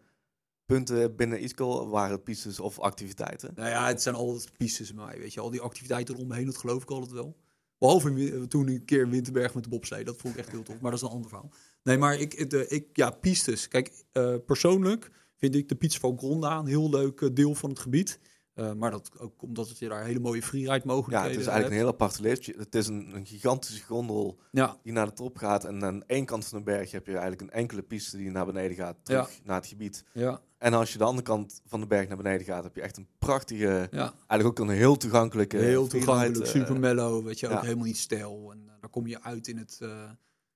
punten 0.67 1.17
binnen 1.17 1.41
Iskol? 1.41 1.89
Waren 1.89 2.11
het 2.13 2.25
pistes 2.25 2.61
of 2.61 2.79
activiteiten? 2.79 3.53
Nou 3.55 3.69
ja, 3.69 3.87
het 3.87 4.03
zijn 4.03 4.15
altijd 4.15 4.57
pistes 4.57 4.93
mij, 4.93 5.19
weet 5.19 5.33
je. 5.35 5.41
Al 5.41 5.51
die 5.51 5.61
activiteiten 5.61 6.15
eromheen, 6.15 6.47
dat 6.47 6.57
geloof 6.57 6.83
ik 6.83 6.91
altijd 6.91 7.13
wel. 7.13 7.37
Behalve 7.79 8.47
toen 8.49 8.69
een 8.69 8.85
keer 8.85 9.03
in 9.03 9.11
Winterberg 9.11 9.55
met 9.55 9.63
de 9.65 9.69
bobslee. 9.71 10.05
Dat 10.05 10.17
vond 10.17 10.35
ik 10.35 10.41
echt 10.41 10.51
heel 10.51 10.63
tof, 10.63 10.81
maar 10.81 10.91
dat 10.91 11.01
is 11.01 11.07
een 11.07 11.13
ander 11.15 11.29
verhaal. 11.29 11.51
Nee, 11.83 11.99
maar 11.99 12.19
ik, 12.19 12.51
de, 12.51 12.69
ik 12.69 12.87
ja, 12.93 13.11
pistes. 13.11 13.69
Kijk, 13.69 14.05
eh, 14.13 14.35
persoonlijk 14.47 15.11
vind 15.43 15.55
ik 15.55 15.81
de 15.81 15.91
van 15.99 16.19
Gronda 16.19 16.59
een 16.59 16.67
heel 16.67 16.91
leuk 16.91 17.21
eh, 17.21 17.29
deel 17.33 17.55
van 17.55 17.71
het 17.71 17.79
gebied. 17.79 18.19
Eh, 18.55 18.73
maar 18.73 18.91
dat 18.91 19.11
ook 19.19 19.43
omdat 19.43 19.69
het 19.69 19.79
je 19.79 19.89
daar 19.89 20.05
hele 20.05 20.21
mooie 20.21 20.43
freeride 20.43 20.73
Ja, 20.73 20.93
mogelijkheden 20.93 21.31
het 21.31 21.41
is 21.41 21.47
eigenlijk 21.47 21.75
een 21.75 21.81
heel 21.81 21.93
apart 21.93 22.19
liftje. 22.19 22.55
Het 22.57 22.75
is 22.75 22.87
een, 22.87 23.15
een 23.15 23.27
gigantische 23.27 23.85
gondel 23.85 24.39
Ja, 24.51 24.77
die 24.83 24.93
naar 24.93 25.07
de 25.07 25.13
top 25.13 25.37
gaat. 25.37 25.65
En 25.65 25.85
aan 25.85 26.05
één 26.07 26.25
kant 26.25 26.47
van 26.47 26.59
de 26.59 26.65
berg 26.65 26.91
heb 26.91 27.07
je 27.07 27.13
eigenlijk 27.13 27.41
een 27.41 27.51
enkele 27.51 27.83
piste 27.83 28.17
die 28.17 28.31
naar 28.31 28.47
beneden 28.47 28.77
gaat, 28.77 28.97
terug 29.03 29.41
naar 29.45 29.57
het 29.57 29.67
gebied. 29.67 30.05
ja, 30.13 30.41
En 30.59 30.75
als 30.75 30.93
je 30.93 30.99
de 30.99 31.05
andere 31.05 31.27
kant 31.27 31.61
van 31.67 31.81
de 31.81 31.87
berg 31.87 32.09
naar 32.09 32.17
beneden 32.17 32.47
gaat, 32.47 32.65
heb 32.65 32.77
je 32.77 32.83
echt 32.83 32.97
een 32.97 33.09
prachtige, 33.19 33.89
ja. 33.91 34.13
eigenlijk 34.27 34.61
ook 34.61 34.69
een 34.69 34.75
heel 34.75 34.97
toegankelijke... 34.97 35.57
Heel 35.57 35.87
toegankelijk, 35.87 36.45
eh, 36.45 36.51
super 36.51 36.79
mellow, 36.79 37.25
weet 37.25 37.41
je, 37.41 37.47
ook 37.47 37.53
ja. 37.53 37.61
helemaal 37.61 37.87
niet 37.87 37.99
stijl. 37.99 38.51
En 38.53 38.63
eh, 38.67 38.73
daar 38.81 38.91
kom 38.91 39.07
je 39.07 39.23
uit 39.23 39.49
in 39.49 39.59
het... 39.59 39.81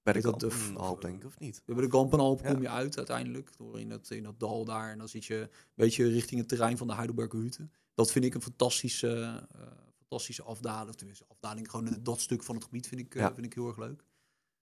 Bij 0.07 0.15
de 0.15 0.21
dat 0.21 0.41
de 0.41 0.73
half, 0.75 0.99
denk 0.99 1.17
ik, 1.17 1.25
of 1.25 1.39
niet? 1.39 1.57
We 1.57 1.63
hebben 1.65 1.85
de 1.85 1.91
Kampenalp 1.91 2.45
kom 2.45 2.63
je 2.63 2.69
uit 2.69 2.97
uiteindelijk, 2.97 3.51
door 3.57 3.81
in 3.81 3.89
dat, 3.89 4.11
in 4.11 4.23
dat 4.23 4.41
dal 4.41 4.65
daar. 4.65 4.91
En 4.91 4.99
dan 4.99 5.09
zit 5.09 5.25
je 5.25 5.37
een 5.37 5.49
beetje 5.75 6.09
richting 6.09 6.41
het 6.41 6.49
terrein 6.49 6.77
van 6.77 6.87
de 6.87 6.95
Heidelberger 6.95 7.41
Hütte. 7.41 7.71
Dat 7.95 8.13
vind 8.13 8.25
ik 8.25 8.35
een 8.35 8.43
fantastische, 8.43 9.47
eh, 9.53 9.61
fantastische 9.99 10.43
afdaling. 10.43 10.97
Tenminste, 10.97 11.25
afdaling, 11.29 11.71
gewoon 11.71 11.99
dat 12.03 12.21
stuk 12.21 12.43
van 12.43 12.55
het 12.55 12.65
gebied 12.65 12.89
vind 12.89 13.01
ik, 13.01 13.15
eh, 13.15 13.27
vind 13.35 13.47
ik 13.47 13.55
heel 13.55 13.67
erg 13.67 13.79
leuk. 13.79 14.05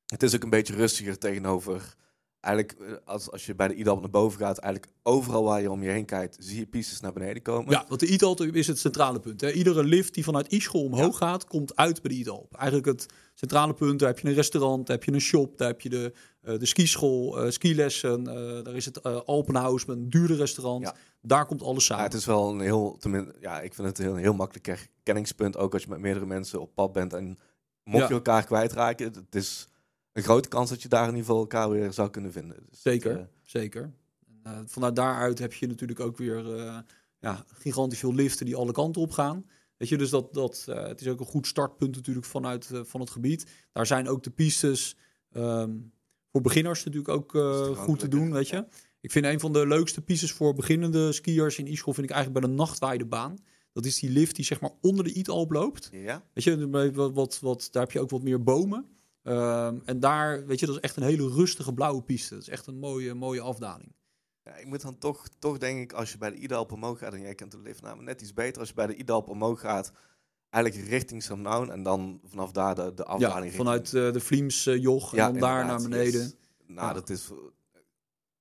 Het 0.07 0.23
is 0.23 0.35
ook 0.35 0.43
een 0.43 0.51
beetje 0.51 0.75
rustiger 0.75 1.19
tegenover... 1.19 1.97
Eigenlijk, 2.45 2.81
eh, 2.81 2.93
als, 3.05 3.31
als 3.31 3.47
je 3.47 3.55
bij 3.55 3.69
de 3.69 3.75
IDAP 3.75 4.01
naar 4.01 4.11
boven 4.11 4.39
gaat, 4.39 4.59
eigenlijk 4.59 4.93
overal 5.03 5.45
waar 5.45 5.61
je 5.61 5.71
om 5.71 5.83
je 5.83 5.91
heen 5.91 6.05
kijkt, 6.05 6.37
zie 6.41 6.59
je 6.59 6.67
pistes 6.67 7.01
naar 7.01 7.13
beneden 7.13 7.43
komen. 7.43 7.71
Ja, 7.71 7.85
want 7.89 8.01
de 8.01 8.07
ITALP 8.07 8.41
is 8.41 8.67
het 8.67 8.79
centrale 8.79 9.21
punt. 9.21 9.41
Hè. 9.41 9.51
Iedere 9.53 9.85
lift 9.85 10.15
die 10.15 10.25
vanuit 10.25 10.49
Ischol 10.53 10.85
omhoog 10.85 11.17
gaat, 11.17 11.45
komt 11.47 11.77
uit 11.77 12.03
bij 12.03 12.11
de 12.13 12.19
ITALP. 12.19 12.55
Eigenlijk 12.57 12.87
het 12.87 13.07
centrale 13.35 13.75
punt, 13.75 13.99
daar 13.99 14.09
heb 14.09 14.19
je 14.19 14.29
een 14.29 14.35
restaurant, 14.35 14.87
daar 14.87 14.97
heb 14.97 15.05
je 15.05 15.13
een 15.13 15.21
shop, 15.21 15.59
daar 15.59 15.69
heb 15.69 15.81
je 15.81 15.89
de, 15.89 16.13
eh, 16.41 16.59
de 16.59 16.67
skischool, 16.67 17.41
eh 17.43 17.51
skilessen. 17.51 18.25
daar 18.65 18.75
is 18.75 18.85
het 18.85 19.01
eh 19.01 19.21
Alpenhaus 19.25 19.85
met 19.85 19.97
een 19.97 20.11
duurder 20.11 20.37
restaurant. 20.37 20.83
Ja. 20.83 20.95
Daar 21.23 21.47
komt 21.47 21.63
alles 21.63 21.87
Ja, 21.87 21.95
samen. 21.95 22.05
het 22.11 22.15
is 22.15 22.27
wel 22.27 22.51
een 22.51 22.61
heel, 22.61 22.97
tenminste, 23.01 23.35
ja, 23.41 23.61
ik 23.61 23.75
vind 23.75 23.89
het 23.89 23.99
een 23.99 24.05
heel, 24.05 24.15
heel 24.17 24.35
makkelijk 24.35 24.67
herkenningspunt, 24.67 25.57
ook 25.57 25.73
als 25.73 25.83
je 25.83 25.89
met 25.89 25.99
meerdere 25.99 26.27
mensen 26.27 26.61
op 26.61 26.75
pad 26.75 26.93
bent 26.93 27.13
en 27.13 27.39
mocht 27.85 28.03
Ja. 28.03 28.09
je 28.09 28.15
elkaar 28.15 28.45
kwijtraken, 28.45 29.07
het 29.07 29.35
is 29.35 29.69
een 30.15 30.23
grote 30.23 30.49
kans 30.49 30.71
dat 30.71 30.83
je 30.83 30.89
daar 30.89 31.03
in 31.03 31.09
ieder 31.09 31.25
geval 31.25 31.41
elkaar 31.41 31.71
weer 31.71 31.93
zou 31.93 32.11
kunnen 32.11 32.33
vinden. 32.33 32.57
Dus, 32.71 32.83
Zeker. 32.83 33.19
eh, 33.19 33.25
Zeker. 33.43 33.93
En, 34.27 34.41
eh, 34.43 34.59
vanuit 34.67 34.97
daaruit 34.97 35.39
heb 35.39 35.53
je 35.53 35.67
natuurlijk 35.67 36.01
ook 36.01 36.17
weer 36.17 36.57
eh, 36.57 36.79
ja, 37.19 37.45
gigantisch 37.49 37.99
veel 37.99 38.15
liften 38.15 38.47
die 38.47 38.57
alle 38.57 38.73
kanten 38.73 39.03
op 39.03 39.11
gaan. 39.11 39.47
Weet 39.77 39.89
je, 39.89 39.97
dus 39.97 40.11
dat, 40.11 40.35
dat, 40.35 40.65
het 40.67 41.01
is 41.01 41.09
ook 41.09 41.21
een 41.21 41.27
goed 41.27 41.47
startpunt 41.47 41.95
natuurlijk 41.95 42.27
vanuit 42.27 42.71
van 42.83 43.01
het 43.01 43.11
gebied. 43.11 43.47
Daar 43.73 43.87
zijn 43.87 44.09
ook 44.09 44.23
de 44.23 44.31
pistes 44.31 44.97
ehm, 45.33 45.77
voor 46.31 46.41
beginners 46.41 46.85
natuurlijk 46.85 47.09
ook 47.09 47.31
goed 47.77 47.99
te 47.99 48.09
doen, 48.09 48.33
weet 48.33 48.49
je. 48.49 48.67
Ik 49.01 49.11
vind 49.13 49.25
een 49.25 49.41
van 49.41 49.53
de 49.53 49.67
leukste 49.67 50.01
pistes 50.01 50.33
voor 50.33 50.55
beginnende 50.55 51.13
skiers 51.13 51.59
in 51.59 51.67
Ischol 51.67 51.93
vind 51.93 52.07
ik 52.07 52.13
eigenlijk 52.13 52.47
bij 52.47 52.51
de 52.51 52.57
nachtwaardebaan. 52.57 53.37
Dat 53.73 53.85
is 53.85 53.99
die 53.99 54.11
lift 54.11 54.37
die 54.37 54.45
zeg 54.45 54.61
maar 54.61 54.71
onder 54.81 55.05
de 55.05 55.13
Italp 55.13 55.51
loopt. 55.51 55.89
ja, 55.93 56.25
Weet 56.33 56.45
je, 56.45 56.93
wat, 56.93 57.13
wat, 57.13 57.39
wat, 57.41 57.69
daar 57.71 57.83
heb 57.83 57.93
je 57.93 58.01
ook 58.01 58.11
wat 58.11 58.23
meer 58.23 58.43
bomen. 58.43 58.87
Ehm, 59.25 59.79
en 59.85 60.01
daar, 60.01 60.47
weet 60.47 60.61
je, 60.61 60.67
dat 60.67 60.75
is 60.75 60.81
echt 60.81 60.97
een 60.97 61.03
hele 61.03 61.29
rustige 61.29 61.73
blauwe 61.75 62.03
piste. 62.03 62.35
Dat 62.35 62.43
is 62.43 62.49
echt 62.49 62.67
een 62.67 62.79
mooie, 62.79 63.15
mooie 63.15 63.41
afdaling. 63.41 63.93
Ja, 64.43 64.57
ik 64.57 64.67
moet 64.67 64.81
dan 64.83 64.99
toch, 64.99 65.29
toch 65.39 65.59
denk 65.59 65.81
ik, 65.81 65.93
als 65.93 66.13
je 66.13 66.19
bij 66.19 66.31
de 66.31 66.37
IDALP 66.37 66.73
omhoog 66.73 66.99
gaat, 66.99 67.13
en 67.13 67.21
jij 67.21 67.35
kent 67.35 67.51
de 67.51 67.59
liftnamen 67.59 68.05
net 68.05 68.21
iets 68.21 68.33
beter, 68.35 68.61
als 68.61 68.69
je 68.69 68.75
bij 68.75 68.87
de 68.87 68.95
IDALP 68.97 69.29
omhoog 69.29 69.61
gaat 69.61 69.93
eigenlijk 70.51 70.89
richting 70.89 71.23
Samnaun 71.23 71.71
en 71.71 71.83
dan 71.83 72.21
vanaf 72.25 72.53
daar 72.53 72.75
de, 72.75 72.95
de 72.95 73.03
Ja, 73.07 73.09
afdaling. 73.09 73.55
vanuit 73.55 73.81
richting- 73.81 74.07
eh, 74.07 74.13
de 74.13 74.21
Vliems 74.21 74.67
eh, 74.67 74.77
joch 74.83 75.11
en 75.13 75.17
Ja, 75.19 75.31
dan 75.31 75.41
daar 75.41 75.67
naar 75.67 75.83
beneden. 75.83 76.33
Nou, 76.67 76.87
Ja. 76.89 76.93
dat 76.93 77.11
is... 77.11 77.31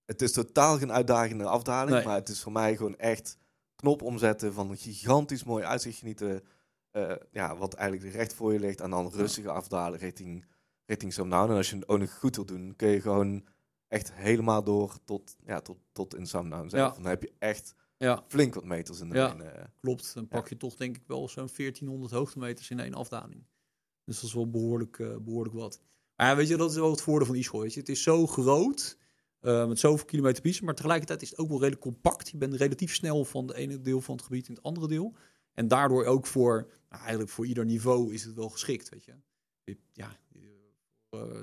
Het 0.06 0.22
is 0.22 0.32
totaal 0.32 0.78
geen 0.78 0.92
uitdagende 0.92 1.44
afdaling, 1.46 1.96
Nee. 1.96 2.06
maar 2.06 2.16
het 2.16 2.30
is 2.30 2.42
voor 2.42 2.52
mij 2.52 2.75
gewoon 2.75 2.98
echt 2.98 3.38
knop 3.75 4.02
omzetten 4.02 4.54
van 4.54 4.70
een 4.70 4.78
gigantisch 4.78 5.44
mooi 5.44 5.63
uitzicht 5.63 5.98
genieten. 5.98 6.44
eh, 6.92 7.12
ja, 7.32 7.58
wat 7.58 7.74
eigenlijk 7.74 8.13
recht 8.13 8.34
voor 8.34 8.54
je 8.54 8.60
ligt. 8.60 8.82
En 8.82 8.90
dan 8.90 9.12
rustige 9.13 9.50
afdalen 9.52 10.00
richting, 10.00 10.46
richting 10.86 11.13
Samnaun. 11.13 11.50
En 11.50 11.56
als 11.56 11.70
je 11.70 11.75
het 11.75 11.88
ook 11.88 12.00
nog 12.00 12.18
goed 12.20 12.36
wil 12.36 12.46
doen, 12.46 12.74
kun 12.75 12.88
je 12.88 13.02
gewoon 13.02 13.46
echt 13.88 14.13
helemaal 14.13 14.63
door 14.63 14.98
tot, 15.06 15.36
ja, 15.46 15.60
tot, 15.62 15.78
tot 15.92 16.16
in 16.16 16.25
Samnaun 16.28 16.70
zelf. 16.70 16.96
Ja. 16.96 17.02
Dan 17.02 17.10
heb 17.12 17.22
je 17.22 17.32
echt 17.40 17.75
Ja, 17.98 18.24
flink 18.28 18.54
wat 18.54 18.63
meters 18.66 19.00
in 19.00 19.10
de 19.10 19.16
Ja. 19.16 19.30
benen. 19.36 19.58
eh. 19.60 19.66
klopt. 19.82 20.13
Dan 20.13 20.28
pak 20.28 20.48
je 20.50 20.58
toch 20.58 20.75
denk 20.75 20.96
ik 20.98 21.04
wel 21.08 21.30
zo'n 21.30 21.50
1400 21.56 22.12
hoogtemeters 22.13 22.70
in 22.70 22.80
één 22.80 22.94
afdaling. 22.94 23.46
Dus 24.06 24.16
dat 24.16 24.24
is 24.24 24.34
wel 24.34 24.50
behoorlijk, 24.50 25.00
eh, 25.00 25.18
behoorlijk 25.18 25.56
wat. 25.56 25.82
Maar 26.16 26.28
ja, 26.28 26.36
weet 26.36 26.48
je, 26.48 26.58
dat 26.58 26.70
is 26.70 26.75
wel 26.75 26.90
het 26.92 27.02
voordeel 27.02 27.28
van 27.28 27.36
Ischol. 27.36 27.60
Weet 27.62 27.74
je. 27.74 27.80
Het 27.80 27.90
is 27.90 28.04
zo 28.04 28.28
groot, 28.28 28.98
eh, 29.40 29.68
met 29.68 29.80
zoveel 29.80 30.06
kilometer 30.06 30.42
piste, 30.42 30.63
maar 30.63 30.75
tegelijkertijd 30.75 31.22
is 31.22 31.30
het 31.30 31.40
ook 31.40 31.48
wel 31.50 31.58
redelijk 31.60 31.82
compact. 31.82 32.30
Je 32.30 32.38
bent 32.38 32.54
relatief 32.54 32.94
snel 32.96 33.25
van 33.25 33.48
de 33.48 33.56
ene 33.56 33.82
deel 33.82 34.02
van 34.02 34.16
het 34.16 34.24
gebied 34.24 34.48
in 34.48 34.54
het 34.54 34.63
andere 34.63 34.88
deel. 34.88 35.13
En 35.54 35.68
daardoor 35.68 36.06
ook 36.06 36.25
voor, 36.25 36.56
nou, 36.90 37.02
eigenlijk 37.02 37.30
voor 37.32 37.46
ieder 37.46 37.66
niveau 37.66 38.13
is 38.13 38.24
het 38.24 38.36
wel 38.36 38.50
geschikt, 38.50 38.90
weet 38.90 39.06
je. 39.06 39.13
Ja, 39.94 40.18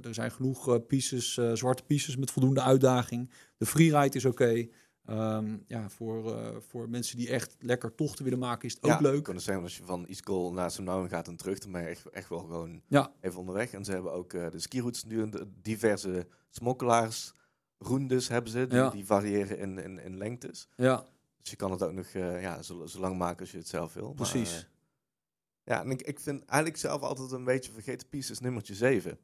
er 0.03 0.15
zijn 0.15 0.31
genoeg 0.31 0.69
eh, 0.69 0.77
pieces, 0.87 1.37
eh, 1.37 1.53
zwarte 1.53 1.83
pieces 1.85 2.17
met 2.17 2.31
voldoende 2.31 2.63
uitdaging. 2.63 3.31
De 3.57 3.67
freeride 3.67 4.17
is 4.17 4.25
oké. 4.25 4.67
Ehm, 5.05 5.57
ja, 5.67 5.89
voor, 5.91 6.37
eh, 6.39 6.57
voor 6.61 6.89
mensen 6.89 7.17
die 7.17 7.29
echt 7.31 7.57
lekker 7.59 7.95
tochten 7.95 8.25
willen 8.25 8.39
maken, 8.39 8.69
is 8.69 8.75
het 8.75 8.83
ook 8.83 8.91
ja, 8.91 8.97
Ik 8.97 9.03
leuk. 9.03 9.23
kan 9.23 9.35
dus 9.35 9.45
zeggen, 9.45 9.63
als 9.63 9.77
je 9.77 9.85
van 9.85 10.07
Iskol 10.09 10.53
naar 10.53 10.71
Samnaun 10.71 11.09
gaat 11.09 11.29
en 11.29 11.37
terug, 11.37 11.59
dan 11.59 11.73
ben 11.73 11.81
je 11.83 11.87
echt, 11.89 12.11
echt 12.11 12.29
wel 12.29 12.39
gewoon 12.39 12.83
Ja. 12.89 13.13
even 13.21 13.39
onderweg. 13.41 13.73
En 13.73 13.85
ze 13.85 13.93
hebben 13.93 14.13
ook 14.13 14.33
eh, 14.33 14.51
de 14.51 14.59
skiroutes 14.61 15.05
nu, 15.05 15.29
diverse 15.63 16.27
smokkelaars. 16.51 17.33
Roendes 17.79 18.29
hebben 18.29 18.51
ze, 18.51 18.67
die, 18.67 18.79
Ja. 18.79 18.91
die 18.91 19.07
variëren 19.07 19.59
in, 19.59 19.79
in, 19.79 19.99
in 19.99 20.17
lengtes. 20.17 20.69
Ja, 20.77 21.07
Dus 21.43 21.51
je 21.51 21.57
kan 21.57 21.71
het 21.71 21.83
ook 21.83 21.93
nog 21.93 22.07
eh, 22.07 22.43
ja, 22.43 22.63
zo, 22.63 22.87
zo 22.87 23.01
lang 23.01 23.19
maken 23.19 23.41
als 23.41 23.51
je 23.51 23.59
het 23.59 23.69
zelf 23.69 23.93
wil. 23.93 24.13
Precies. 24.13 24.53
eh, 24.57 25.75
ja, 25.75 25.81
en 25.83 25.91
ik, 25.91 26.03
ik 26.03 26.21
vind 26.21 26.45
eigenlijk 26.45 26.81
zelf 26.81 27.03
altijd 27.03 27.31
een 27.31 27.45
beetje 27.45 27.73
vergeten 27.73 28.09
piece 28.09 28.33
is 28.33 28.41
nummertje 28.41 28.75
7. 28.75 29.19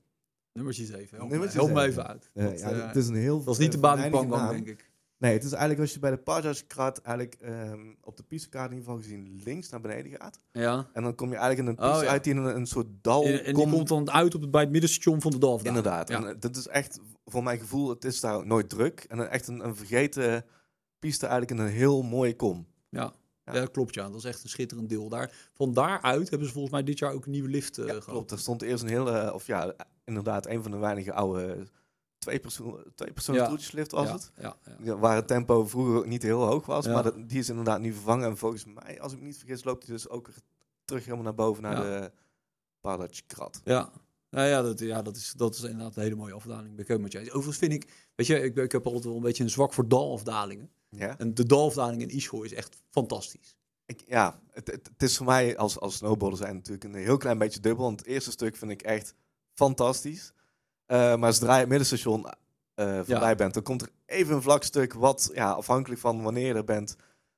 Nummertje 0.57 0.85
7. 0.85 1.17
Help, 1.17 1.31
Nummertje 1.31 1.59
me, 1.59 1.65
help 1.65 1.77
me 1.77 1.83
even 1.85 2.07
uit. 2.07 2.31
Eh, 2.35 2.59
ja, 2.59 2.73
het 2.87 2.97
is 2.97 3.09
een 3.09 3.15
heel 3.15 3.45
dat 3.45 3.55
is 3.55 3.61
niet 3.61 3.73
de 3.73 3.79
Pangang, 3.79 4.29
naam. 4.29 4.51
denk 4.51 4.67
ik. 4.67 4.91
Nee, 5.19 5.33
het 5.33 5.45
is 5.45 5.51
eigenlijk 5.51 5.81
als 5.81 5.93
je 5.93 5.99
bij 5.99 6.11
de 6.11 6.17
Pajajkrat 6.17 6.99
eigenlijk 7.03 7.37
ehm, 7.41 7.81
op 8.01 8.17
de 8.17 8.23
pistekaart 8.23 8.71
in 8.71 8.77
ieder 8.77 8.93
geval 8.93 9.03
gezien 9.05 9.41
links 9.45 9.69
naar 9.69 9.81
beneden 9.81 10.13
gaat. 10.21 10.41
Ja. 10.53 10.89
En 10.93 11.03
dan 11.03 11.15
kom 11.15 11.29
je 11.31 11.37
eigenlijk 11.37 11.69
in 11.69 11.75
een 11.75 11.89
piste 11.91 11.99
Oh, 11.99 12.03
ja. 12.05 12.11
uit 12.11 12.25
die 12.25 12.35
in 12.35 12.39
een, 12.39 12.57
een 12.57 12.67
soort 12.67 12.87
dal 13.01 13.25
En, 13.25 13.45
en 13.45 13.55
die 13.55 13.69
komt. 13.69 13.89
dan 13.89 14.11
uit 14.11 14.35
op 14.35 14.41
het, 14.41 14.51
bij 14.51 14.61
het 14.61 14.71
middenstation 14.71 15.21
van 15.21 15.31
de 15.31 15.39
Dalf. 15.39 15.65
Inderdaad. 15.65 16.09
Ja. 16.09 16.17
En 16.17 16.29
eh, 16.29 16.35
dat 16.41 16.57
is 16.57 16.67
echt, 16.67 17.01
voor 17.25 17.43
mijn 17.43 17.59
gevoel, 17.59 17.89
het 17.89 18.05
is 18.05 18.21
daar 18.21 18.47
nooit 18.47 18.69
druk. 18.69 19.05
En 19.09 19.19
een, 19.19 19.29
echt 19.29 19.49
een, 19.49 19.65
een 19.65 19.77
vergeten 19.77 20.45
piste 20.99 21.27
eigenlijk 21.27 21.61
in 21.61 21.67
een 21.67 21.73
heel 21.73 22.03
mooie 22.03 22.37
kom. 22.37 22.67
Ja. 22.89 23.13
Ja. 23.53 23.67
Klopt 23.67 23.95
ja. 23.95 24.09
Dat 24.09 24.17
is 24.19 24.25
echt 24.25 24.43
een 24.43 24.49
schitterend 24.49 24.89
deel 24.89 25.09
daar. 25.09 25.33
Van 25.55 25.73
daaruit 25.75 26.29
hebben 26.31 26.47
ze 26.47 26.53
volgens 26.53 26.73
mij 26.75 26.83
dit 26.83 26.99
jaar 26.99 27.13
ook 27.13 27.25
een 27.25 27.31
nieuwe 27.31 27.49
lift 27.49 27.79
eh 27.79 27.85
Ja, 27.85 27.91
gehad. 27.91 28.05
klopt. 28.05 28.31
Er 28.31 28.39
stond 28.39 28.63
eerst 28.63 28.83
een 28.83 28.89
hele, 28.89 29.35
of 29.35 29.47
ja, 29.47 29.75
inderdaad, 30.05 30.47
een 30.47 30.63
van 30.63 30.71
de 30.71 30.77
weinige 30.77 31.13
oude 31.13 31.67
twee 32.19 32.41
persoon, 32.41 32.85
twee 32.95 33.13
Ja. 33.33 33.51
was 33.51 33.71
ja, 34.07 34.13
het. 34.13 34.31
Ja, 34.41 34.57
ja. 34.65 34.77
Ja, 34.83 34.97
Waar 34.99 35.17
het 35.17 35.27
tempo 35.27 35.67
vroeger 35.67 35.97
ook 35.97 36.07
niet 36.07 36.23
heel 36.23 36.43
hoog 36.47 36.67
was. 36.67 36.85
Ja. 36.85 36.93
Maar 36.93 37.03
dat, 37.03 37.29
die 37.29 37.39
is 37.39 37.49
inderdaad 37.49 37.81
nu 37.81 37.93
vervangen. 37.93 38.29
En 38.29 38.37
volgens 38.37 38.65
mij, 38.65 39.01
als 39.01 39.13
ik 39.13 39.19
me 39.19 39.25
niet 39.25 39.39
vergis, 39.39 39.65
loopt 39.65 39.87
hij 39.87 39.95
dus 39.95 40.09
ook 40.09 40.29
terug 40.85 41.05
helemaal 41.05 41.25
naar 41.25 41.35
boven 41.35 41.63
naar 41.63 41.77
Ja. 41.87 42.01
de 42.01 42.13
Palatjkrat. 42.81 43.61
Ja. 43.65 43.91
Nou 44.31 44.49
ja, 44.49 44.63
dat, 44.63 44.79
ja 44.79 45.03
dat, 45.03 45.17
is, 45.17 45.33
dat 45.37 45.55
is 45.55 45.63
inderdaad 45.63 45.97
een 45.97 46.03
hele 46.03 46.15
mooie 46.15 46.33
afdaling. 46.35 46.75
Ben 46.77 46.89
ik 46.89 47.01
met 47.01 47.13
je. 47.13 47.19
Overigens 47.21 47.59
vind 47.59 47.73
ik, 47.73 48.11
weet 48.15 48.27
je, 48.27 48.41
ik, 48.43 48.57
ik 48.57 48.73
heb 48.73 48.87
altijd 48.87 49.05
wel 49.05 49.17
een 49.17 49.23
beetje 49.23 49.43
een 49.45 49.51
zwak 49.51 49.73
voor 49.73 49.89
dalafdalingen. 49.89 50.71
Ja, 50.99 51.19
En 51.19 51.35
de 51.35 51.47
dalafdaling 51.47 52.03
in 52.03 52.09
Ischol 52.11 52.43
is 52.43 52.53
echt 52.53 52.77
fantastisch. 52.91 53.57
ik, 53.87 54.03
ja 54.07 54.41
het, 54.51 54.67
het, 54.67 54.89
het 54.93 55.03
is 55.03 55.17
voor 55.17 55.27
mij 55.27 55.57
als, 55.57 55.81
als 55.81 55.97
snowboarder 55.97 56.39
zijn 56.39 56.55
natuurlijk 56.55 56.85
een 56.85 56.95
heel 56.95 57.17
klein 57.17 57.39
beetje 57.39 57.61
dubbel. 57.61 57.85
Want 57.85 57.99
het 57.99 58.09
eerste 58.09 58.31
stuk 58.31 58.57
vind 58.57 58.71
ik 58.71 58.83
echt 58.83 59.15
fantastisch. 59.55 60.33
Eh, 60.87 61.17
maar 61.17 61.33
zodra 61.33 61.55
je 61.55 61.61
het 61.61 61.69
middenstation 61.69 62.27
eh 62.75 63.01
voorbij 63.05 63.37
bent, 63.37 63.55
dan 63.55 63.63
komt 63.63 63.83
er 63.83 63.91
even 64.07 64.35
een 64.35 64.43
vlak 64.43 64.63
stuk 64.63 64.93
wat, 64.93 65.31
ja, 65.35 65.51
afhankelijk 65.51 66.01
van 66.01 66.23
wanneer 66.23 66.47
je 66.47 66.55
er 66.55 66.65
bent, 66.65 66.97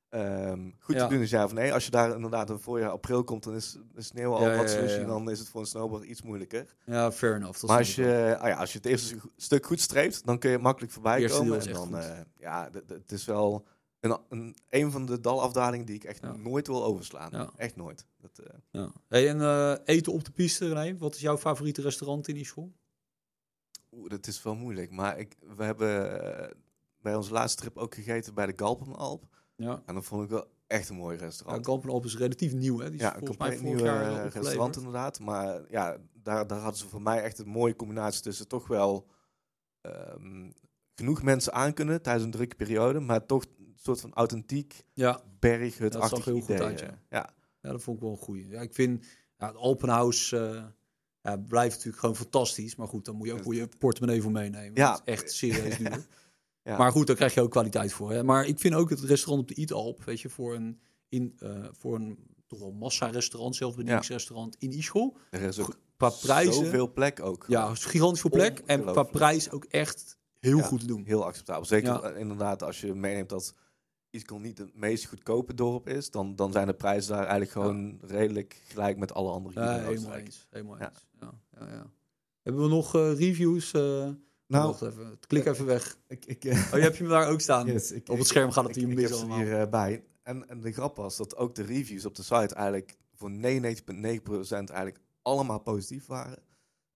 ehm, 0.09 0.69
goed 0.79 0.95
Ja. 0.95 1.07
te 1.07 1.13
doen 1.13 1.23
is 1.23 1.29
ja 1.29 1.43
of 1.43 1.53
nee. 1.53 1.73
Als 1.73 1.85
je 1.85 1.91
daar 1.91 2.15
inderdaad 2.15 2.49
een 2.49 2.59
voorjaar 2.59 2.89
april 2.89 3.23
komt, 3.23 3.43
dan 3.43 3.55
is 3.55 3.77
de 3.93 4.01
sneeuw 4.01 4.33
al 4.33 4.49
Ja, 4.49 4.57
wat 4.57 4.69
slushy, 4.69 5.05
dan 5.05 5.29
is 5.29 5.39
het 5.39 5.49
voor 5.49 5.61
een 5.61 5.67
snowboarder 5.67 6.09
iets 6.09 6.21
moeilijker. 6.21 6.75
Ja, 6.85 7.11
fair 7.11 7.35
enough. 7.35 7.63
Maar 7.65 7.77
als 7.77 7.95
je, 7.95 8.35
ah 8.39 8.47
ja, 8.47 8.55
als 8.55 8.71
je 8.71 8.77
het 8.77 8.87
eerste 8.87 9.15
stuk 9.37 9.65
goed 9.65 9.79
streept, 9.79 10.25
dan 10.25 10.39
kun 10.39 10.51
je 10.51 10.57
makkelijk 10.57 10.93
voorbij 10.93 11.25
komen. 11.25 11.59
En 11.61 11.73
dan, 11.73 11.97
eh, 11.97 12.19
ja, 12.39 12.69
het 12.87 13.11
is 13.11 13.25
wel 13.25 13.65
een, 13.99 14.17
een, 14.29 14.55
een 14.69 14.91
van 14.91 15.05
de 15.05 15.19
dalafdalingen 15.19 15.85
die 15.85 15.95
ik 15.95 16.03
echt 16.03 16.21
nooit 16.37 16.67
wil 16.67 16.83
overslaan. 16.83 17.51
Echt 17.55 17.75
nooit. 17.75 18.05
Dat, 18.17 18.39
eh, 18.39 18.53
Ja. 18.71 18.91
Hey, 19.07 19.29
en 19.29 19.41
eh, 19.41 19.73
eten 19.95 20.13
op 20.13 20.23
de 20.25 20.31
piste, 20.31 20.73
René? 20.73 20.97
Wat 20.97 21.15
is 21.15 21.21
jouw 21.21 21.37
favoriete 21.37 21.81
restaurant 21.81 22.27
in 22.27 22.35
Ischol? 22.35 22.73
Oeh, 23.91 24.09
dat 24.09 24.27
is 24.27 24.43
wel 24.43 24.55
moeilijk. 24.55 24.91
Maar 24.91 25.19
ik, 25.19 25.35
we 25.55 25.63
hebben 25.63 26.57
bij 27.01 27.15
onze 27.15 27.31
laatste 27.33 27.61
trip 27.61 27.77
ook 27.77 27.95
gegeten 27.95 28.33
bij 28.33 28.45
de 28.45 28.53
Galpenalp. 28.55 29.23
Ja. 29.59 29.81
En 29.85 29.93
dat 29.93 30.05
vond 30.05 30.23
ik 30.23 30.29
wel 30.29 30.47
echt 30.67 30.89
een 30.89 30.95
mooi 30.95 31.17
Ja, 31.17 31.23
restaurant. 31.23 31.65
Kampenalp 31.65 32.05
is 32.05 32.17
relatief 32.17 32.53
nieuw, 32.53 32.79
hè? 32.79 32.85
Die 32.85 32.99
is 32.99 33.01
Ja, 33.01 33.15
volgens 33.17 33.37
mij 33.37 33.47
compleet 33.49 33.69
vorig 33.69 33.75
nieuw 33.75 33.93
jaar 33.93 34.25
eh, 34.25 34.31
restaurant 34.31 34.77
inderdaad. 34.77 35.19
Maar 35.19 35.61
ja, 35.69 35.97
daar, 36.13 36.47
daar 36.47 36.59
hadden 36.59 36.79
ze 36.79 36.87
voor 36.87 37.01
mij 37.01 37.21
echt 37.23 37.39
een 37.39 37.47
mooie 37.47 37.75
combinatie 37.75 38.21
tussen 38.21 38.47
toch 38.47 38.67
wel 38.67 39.07
ehm, 39.81 40.49
genoeg 40.95 41.23
mensen 41.23 41.53
aan 41.53 41.73
kunnen 41.73 42.01
tijdens 42.01 42.25
een 42.25 42.31
drukke 42.31 42.55
periode. 42.55 42.99
Maar 42.99 43.25
toch 43.25 43.43
een 43.43 43.73
soort 43.75 44.01
van 44.01 44.13
authentiek 44.13 44.83
Ja, 44.93 45.21
berghut-achtig 45.39 46.23
goed 46.23 46.43
idee. 46.43 46.61
uit, 46.61 46.79
ja. 46.79 46.99
ja. 47.09 47.33
ja, 47.61 47.71
dat 47.71 47.83
vond 47.83 47.97
ik 47.97 48.03
wel 48.03 48.11
een 48.11 48.17
goeie. 48.17 48.47
Ja, 48.47 48.61
ik 48.61 48.73
vind 48.73 49.05
ja, 49.37 49.47
het 49.47 49.55
Alpenhaus 49.55 50.31
eh, 50.31 50.63
ja, 51.21 51.37
blijft 51.37 51.71
natuurlijk 51.75 51.99
gewoon 51.99 52.15
fantastisch. 52.15 52.75
Maar 52.75 52.87
goed, 52.87 53.05
dan 53.05 53.15
moet 53.15 53.27
je 53.27 53.33
ook 53.33 53.53
je 53.53 53.69
portemonnee 53.77 54.21
voor 54.21 54.31
meenemen. 54.31 54.71
Ja. 54.75 54.91
Dat 54.91 55.01
is 55.05 55.13
echt 55.13 55.31
serieus 55.31 55.77
duur. 55.77 56.05
Ja. 56.69 56.77
Maar 56.77 56.91
goed, 56.91 57.07
daar 57.07 57.15
krijg 57.15 57.33
je 57.33 57.41
ook 57.41 57.51
kwaliteit 57.51 57.93
voor. 57.93 58.11
Hè? 58.11 58.23
Maar 58.23 58.45
ik 58.47 58.59
vind 58.59 58.73
ook 58.75 58.89
het 58.89 58.99
restaurant 58.99 59.41
op 59.49 59.55
de 59.55 59.61
Italp, 59.61 60.03
weet 60.03 60.21
je, 60.21 60.29
voor 60.29 60.55
een, 60.55 60.79
in, 61.09 61.33
eh, 61.39 61.65
voor 61.71 61.95
een 61.95 62.17
toch 62.47 62.59
wel 62.59 62.71
massa-restaurant, 62.71 63.55
zelfbedieningsrestaurant 63.55 64.55
in 64.59 64.71
Ischol. 64.71 65.15
Er 65.29 65.41
is 65.41 65.59
ook 65.59 65.79
Qua 65.97 66.09
prijzen, 66.09 66.53
zoveel 66.53 66.91
plek 66.93 67.21
ook. 67.21 67.45
ja, 67.47 67.71
is 67.71 67.85
gigantisch 67.85 68.21
veel 68.21 68.29
plek. 68.29 68.59
En 68.65 68.85
qua 68.85 69.03
prijs 69.03 69.51
ook 69.51 69.65
echt 69.65 70.17
heel 70.39 70.57
Ja. 70.57 70.63
goed 70.63 70.79
te 70.79 70.85
doen. 70.87 71.03
Heel 71.05 71.25
acceptabel. 71.25 71.65
Zeker 71.65 72.03
eh, 72.03 72.19
inderdaad 72.19 72.63
als 72.63 72.81
je 72.81 72.93
meeneemt 72.93 73.29
dat 73.29 73.53
Iskol 74.09 74.39
niet 74.39 74.57
het 74.57 74.75
meest 74.75 75.05
goedkope 75.05 75.53
dorp 75.53 75.87
is, 75.89 76.11
dan, 76.11 76.35
dan 76.35 76.51
zijn 76.51 76.67
de 76.67 76.73
prijzen 76.73 77.09
daar 77.11 77.19
eigenlijk 77.21 77.51
gewoon 77.51 77.99
redelijk 78.01 78.61
gelijk 78.67 78.97
met 78.97 79.13
alle 79.13 79.31
andere 79.31 79.59
Ja, 79.61 79.79
helemaal 79.79 80.13
eens. 80.13 80.47
Helemaal 80.49 80.77
eens. 80.79 81.07
Ja, 81.19 81.31
ja, 81.59 81.67
ja. 81.67 81.91
Hebben 82.41 82.61
we 82.61 82.67
nog 82.69 82.95
eh, 82.95 83.13
reviews? 83.17 83.73
Nou, 84.49 84.75
even. 84.75 85.19
Klik 85.27 85.45
even 85.45 85.65
weg. 85.65 85.97
ik, 86.07 86.25
ik, 86.25 86.45
eh, 86.45 86.51
Oh, 86.51 86.77
je 86.77 86.79
hebt 86.79 86.97
je 86.97 87.03
hem 87.03 87.11
daar 87.11 87.29
ook 87.29 87.41
staan. 87.41 87.67
yes, 87.71 87.91
ik, 87.91 88.09
Op 88.09 88.17
het 88.17 88.27
scherm 88.27 88.51
gaat 88.51 88.67
het 88.67 88.75
hier 88.75 88.87
mis 88.87 89.13
allemaal. 89.13 89.37
hier 89.37 89.59
eh, 89.59 89.69
bij. 89.69 90.03
En, 90.23 90.49
en 90.49 90.61
de 90.61 90.71
grap 90.71 90.95
was 90.95 91.17
dat 91.17 91.35
ook 91.35 91.55
de 91.55 91.63
reviews 91.63 92.05
op 92.05 92.15
de 92.15 92.23
site 92.23 92.55
eigenlijk 92.55 92.97
voor 93.13 93.31
99,9% 93.31 93.37
eigenlijk 94.51 94.99
allemaal 95.21 95.59
positief 95.59 96.05
waren. 96.05 96.43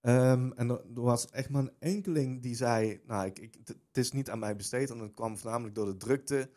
Ehm, 0.00 0.50
en 0.56 0.70
er, 0.70 0.80
er 0.94 1.02
was 1.02 1.30
echt 1.30 1.48
maar 1.48 1.62
een 1.62 1.72
enkeling 1.78 2.42
die 2.42 2.54
zei, 2.54 3.00
nou, 3.06 3.26
ik, 3.26 3.38
ik, 3.38 3.54
het 3.66 3.76
is 3.92 4.12
niet 4.12 4.30
aan 4.30 4.38
mij 4.38 4.56
besteed. 4.56 4.90
En 4.90 4.98
dat 4.98 5.14
kwam 5.14 5.38
voornamelijk 5.38 5.74
door 5.74 5.86
de 5.86 5.96
drukte. 5.96 6.50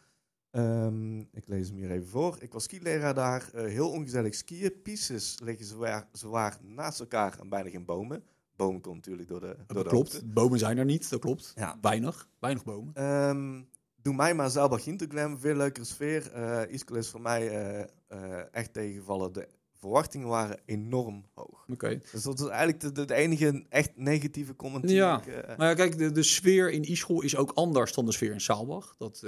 Ehm, 0.52 1.20
ik 1.20 1.48
lees 1.48 1.68
hem 1.68 1.78
hier 1.78 1.92
even 1.92 2.08
voor. 2.08 2.36
Ik 2.40 2.54
was 2.54 2.64
skileraar 2.64 3.14
daar, 3.14 3.50
eh, 3.54 3.66
heel 3.66 3.90
ongezellig 3.90 4.36
skiën. 4.36 4.82
Pieces 4.82 5.40
liggen 5.44 5.66
zwaar, 5.66 6.08
zwaar 6.12 6.58
naast 6.62 7.00
elkaar 7.00 7.40
en 7.40 7.50
bijna 7.50 7.70
geen 7.70 7.86
bomen. 7.86 8.24
Bomen 8.58 8.82
komen 8.82 8.98
natuurlijk 9.00 9.28
door 9.28 9.40
de, 9.40 9.46
door 9.46 9.66
Dat 9.68 9.84
de 9.84 9.90
klopt. 9.90 10.12
hoogte. 10.12 10.26
Bomen 10.26 10.60
zijn 10.60 10.78
er 10.78 10.86
niet. 10.86 11.10
Dat 11.10 11.20
klopt. 11.20 11.52
Ja. 11.56 11.78
Weinig. 11.82 12.30
Weinig 12.40 12.64
bomen. 12.64 12.94
Ehm, 12.94 13.62
doe 14.02 14.14
mij 14.16 14.34
maar 14.36 14.50
Zelba 14.50 14.78
Ginterglam, 14.78 15.40
veel 15.40 15.56
leukere 15.56 15.86
sfeer. 15.86 16.32
Iskol 16.70 16.96
is 16.96 17.10
voor 17.10 17.22
mij 17.22 17.50
eh, 17.50 17.80
eh, 18.08 18.46
echt 18.52 18.74
tegengevallen. 18.74 19.34
De 19.34 19.48
verwachtingen 19.76 20.28
waren 20.28 20.60
enorm 20.66 21.26
hoog. 21.34 21.66
Oké. 21.72 22.02
Dus 22.12 22.24
dat 22.24 22.40
is 22.40 22.46
eigenlijk 22.48 22.80
de, 22.80 22.92
de, 22.92 23.06
de 23.06 23.14
enige 23.14 23.66
echt 23.70 23.92
negatieve 23.96 24.56
comment 24.56 24.88
die 24.88 24.96
Ja. 24.96 25.22
ik... 25.24 25.58
Maar 25.58 25.68
ja, 25.68 25.74
kijk, 25.74 25.98
de, 25.98 26.12
de 26.12 26.24
sfeer 26.24 26.72
in 26.72 26.84
Ischol 26.84 27.22
is 27.22 27.36
ook 27.36 27.52
anders 27.52 27.94
dan 27.94 28.06
de 28.06 28.12
sfeer 28.12 28.32
in 28.32 28.42
Saalbach. 28.42 28.96
Dat, 28.98 29.20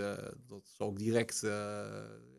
dat 0.48 0.62
zal 0.78 0.90
ik 0.92 0.98
direct 0.98 1.44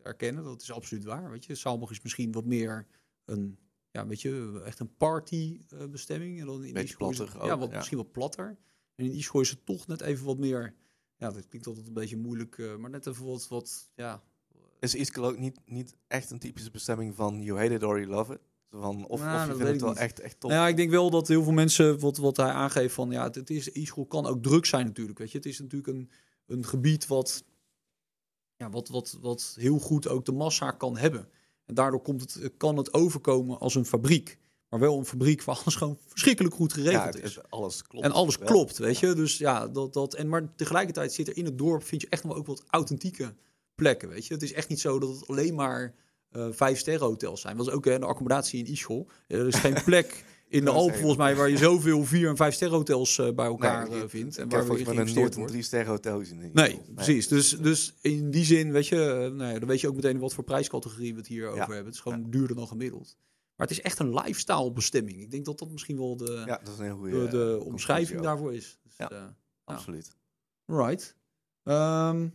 erkennen. 0.03 0.43
Dat 0.43 0.61
is 0.61 0.71
absoluut 0.71 1.03
waar. 1.05 1.31
Weet 1.31 1.45
je, 1.45 1.55
Saalbach 1.55 1.91
is 1.91 2.01
misschien 2.01 2.31
wat 2.31 2.45
meer 2.45 2.87
een, 3.25 3.57
ja, 3.91 4.07
weet 4.07 4.21
je, 4.21 4.61
echt 4.65 4.79
een 4.79 4.95
partybestemming. 4.97 6.39
En 6.39 6.45
dan 6.45 6.63
in 6.63 6.73
Beetje 6.73 6.95
platter 6.95 7.45
Ja, 7.45 7.57
wat, 7.57 7.69
ja. 7.69 7.75
misschien 7.75 7.97
wat 7.97 8.11
platter. 8.11 8.57
En 8.95 9.05
in 9.05 9.11
Ischol 9.11 9.41
is 9.41 9.49
het 9.49 9.65
toch 9.65 9.87
net 9.87 10.01
even 10.01 10.25
wat 10.25 10.37
meer. 10.37 10.75
Ja, 11.17 11.31
dat 11.31 11.47
klinkt 11.47 11.67
altijd 11.67 11.87
een 11.87 11.93
beetje 11.93 12.17
moeilijk, 12.17 12.57
eh, 12.57 12.75
maar 12.75 12.89
net 12.89 13.07
even 13.07 13.25
wat, 13.25 13.47
wat 13.47 13.91
ja, 13.95 14.23
is 14.79 15.15
ook 15.17 15.37
niet, 15.37 15.59
niet 15.65 15.95
echt 16.07 16.31
een 16.31 16.39
typische 16.39 16.71
bestemming 16.71 17.15
van 17.15 17.41
you 17.41 17.59
hate 17.59 17.73
it 17.73 17.83
or 17.83 17.99
you 17.99 18.11
love 18.11 18.33
it? 18.33 18.39
Van, 18.69 19.07
of, 19.07 19.19
Nou, 19.19 19.41
of 19.41 19.47
je 19.47 19.55
vindt 19.55 19.71
het 19.71 19.81
wel 19.81 19.89
niet. 19.89 19.99
echt, 19.99 20.19
echt 20.19 20.39
top. 20.39 20.49
Nou 20.49 20.61
ja, 20.61 20.67
ik 20.67 20.75
denk 20.75 20.89
wel 20.89 21.09
dat 21.09 21.27
heel 21.27 21.43
veel 21.43 21.51
mensen, 21.51 21.99
wat, 21.99 22.17
wat 22.17 22.37
hij 22.37 22.51
aangeeft 22.51 22.93
van, 22.93 23.11
ja, 23.11 23.23
het, 23.23 23.35
het 23.35 23.49
is, 23.49 23.93
kan 24.07 24.25
ook 24.25 24.43
druk 24.43 24.65
zijn 24.65 24.85
natuurlijk, 24.85 25.19
weet 25.19 25.31
je. 25.31 25.37
Het 25.37 25.45
is 25.45 25.59
natuurlijk 25.59 25.97
een, 25.97 26.09
een 26.45 26.65
gebied 26.65 27.07
wat, 27.07 27.43
ja, 28.55 28.69
wat, 28.69 28.89
wat, 28.89 29.17
wat 29.21 29.55
heel 29.59 29.79
goed 29.79 30.07
ook 30.07 30.25
de 30.25 30.31
massa 30.31 30.71
kan 30.71 30.97
hebben. 30.97 31.29
En 31.71 31.77
daardoor 31.77 32.01
komt 32.01 32.21
het, 32.21 32.51
kan 32.57 32.77
het 32.77 32.93
overkomen 32.93 33.59
als 33.59 33.75
een 33.75 33.85
fabriek. 33.85 34.37
Maar 34.69 34.79
wel 34.79 34.97
een 34.97 35.05
fabriek 35.05 35.43
waar 35.43 35.55
alles 35.63 35.75
gewoon 35.75 35.97
verschrikkelijk 36.07 36.55
goed 36.55 36.73
geregeld 36.73 37.23
is. 37.23 37.49
alles 37.49 37.83
klopt. 37.87 38.05
En 38.05 38.11
alles 38.11 38.37
wel. 38.37 38.47
klopt, 38.47 38.77
weet 38.77 38.99
je. 38.99 39.13
Dus 39.13 39.37
ja, 39.37 39.67
dat, 39.67 39.93
dat. 39.93 40.13
En 40.13 40.29
maar 40.29 40.55
tegelijkertijd 40.55 41.13
zit 41.13 41.27
er 41.27 41.37
in 41.37 41.45
het 41.45 41.57
dorp, 41.57 41.83
vind 41.83 42.01
je 42.01 42.07
echt 42.09 42.23
nog 42.23 42.31
wel 42.31 42.41
ook 42.41 42.47
wat 42.47 42.63
authentieke 42.69 43.33
plekken, 43.75 44.09
weet 44.09 44.25
je. 44.25 44.33
Het 44.33 44.43
is 44.43 44.53
echt 44.53 44.69
niet 44.69 44.79
zo 44.79 44.99
dat 44.99 45.09
het 45.09 45.27
alleen 45.27 45.55
maar 45.55 45.93
eh 46.29 46.47
vijf 46.51 46.79
sterren 46.79 47.07
hotels 47.07 47.41
zijn. 47.41 47.57
Dat 47.57 47.67
is 47.67 47.73
ook 47.73 47.85
hè, 47.85 47.99
de 47.99 48.05
accommodatie 48.05 48.59
in 48.59 48.71
Ischol. 48.71 49.07
Er 49.27 49.47
is 49.47 49.55
geen 49.55 49.83
plek 49.89 50.23
in 50.51 50.65
de 50.65 50.71
Alpen 50.71 50.95
volgens 50.95 51.17
mij 51.17 51.35
waar 51.35 51.49
je 51.49 51.57
zoveel 51.57 52.05
vier 52.05 52.29
en 52.29 52.35
vijf 52.35 52.53
sterren 52.53 52.77
hotels 52.77 53.17
eh, 53.17 53.33
bij 53.33 53.45
elkaar 53.45 53.89
Nee, 53.89 54.01
eh, 54.01 54.09
vindt 54.09 54.37
en 54.37 54.49
waar 54.49 54.65
volgens 54.65 54.93
mij 54.93 55.13
nooit 55.13 55.35
een 55.35 55.45
drie 55.45 55.61
sterren 55.61 55.89
hotel 55.89 56.19
in 56.19 56.49
Nee, 56.53 56.81
precies. 56.95 57.27
Dus, 57.27 57.49
dus 57.49 57.93
in 58.01 58.31
die 58.31 58.45
zin, 58.45 58.71
weet 58.71 58.87
je, 58.87 58.95
eh, 58.95 59.37
nou 59.37 59.53
ja, 59.53 59.59
dan 59.59 59.67
weet 59.67 59.81
je 59.81 59.87
ook 59.87 59.95
meteen 59.95 60.19
wat 60.19 60.33
voor 60.33 60.43
prijscategorie 60.43 61.13
we 61.13 61.19
het 61.19 61.27
hier 61.27 61.47
over 61.47 61.59
hebben. 61.59 61.85
Het 61.85 61.93
is 61.93 61.99
gewoon 61.99 62.29
duurder 62.29 62.55
dan 62.55 62.67
gemiddeld. 62.67 63.17
Maar 63.55 63.67
het 63.67 63.77
is 63.77 63.83
echt 63.83 63.99
een 63.99 64.13
lifestyle 64.13 64.71
bestemming. 64.71 65.21
Ik 65.21 65.31
denk 65.31 65.45
dat 65.45 65.59
dat 65.59 65.69
misschien 65.69 65.97
wel 65.97 66.17
de, 66.17 66.43
Ja, 66.45 66.59
dat 66.63 66.73
is 66.73 66.79
een 66.79 66.97
goede 66.97 67.27
de, 67.27 67.61
omschrijving 67.65 68.21
daarvoor 68.21 68.53
is. 68.53 68.79
Dus, 68.83 68.93
Ja. 68.97 69.35
Absoluut. 69.63 70.15
Right. 70.65 71.15
Ehm, 71.63 72.27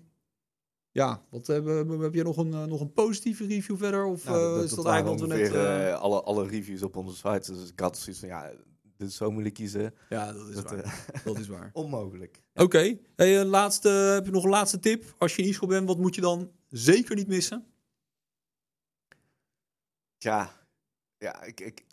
ja, 0.96 1.22
wat 1.30 1.46
hebben 1.46 2.00
heb 2.00 2.14
je 2.14 2.22
nog 2.22 2.36
een, 2.36 2.52
eh, 2.52 2.64
nog 2.64 2.80
een 2.80 2.92
positieve 2.92 3.46
review 3.46 3.76
verder? 3.76 4.04
Of 4.04 4.24
Nou, 4.24 4.58
eh, 4.58 4.64
is 4.64 4.70
dat 4.74 4.86
eigenlijk 4.86 5.20
wat 5.20 5.28
we 5.28 5.34
net... 5.34 5.52
eh, 5.52 6.00
alle, 6.00 6.22
alle 6.22 6.46
reviews 6.48 6.82
op 6.82 6.96
onze 6.96 7.16
site. 7.16 7.52
Dus 7.52 7.70
ik 7.70 7.80
had 7.80 7.98
zoiets 7.98 8.20
van, 8.20 8.28
ja, 8.28 8.52
dit 8.96 9.08
is 9.08 9.16
zo 9.16 9.30
moeilijk 9.30 9.54
kiezen. 9.54 9.94
ja, 10.08 10.32
dat 10.32 10.48
is 10.48 10.54
Dat, 10.54 10.70
waar. 10.70 11.04
dat 11.24 11.38
is 11.38 11.48
waar. 11.48 11.70
onmogelijk. 11.82 12.42
Oké, 12.54 12.98
hey, 13.16 13.44
laatste, 13.44 13.88
heb 13.88 14.24
je 14.24 14.30
nog 14.30 14.44
een 14.44 14.50
laatste 14.50 14.78
tip? 14.78 15.14
Als 15.18 15.36
je 15.36 15.42
in 15.42 15.68
bent, 15.68 15.88
wat 15.88 15.98
moet 15.98 16.14
je 16.14 16.20
dan 16.20 16.50
zeker 16.68 17.16
niet 17.16 17.28
missen? 17.28 17.66
Ja, 20.18 20.50
ja 21.18 21.42
ik, 21.42 21.60
ik, 21.60 21.84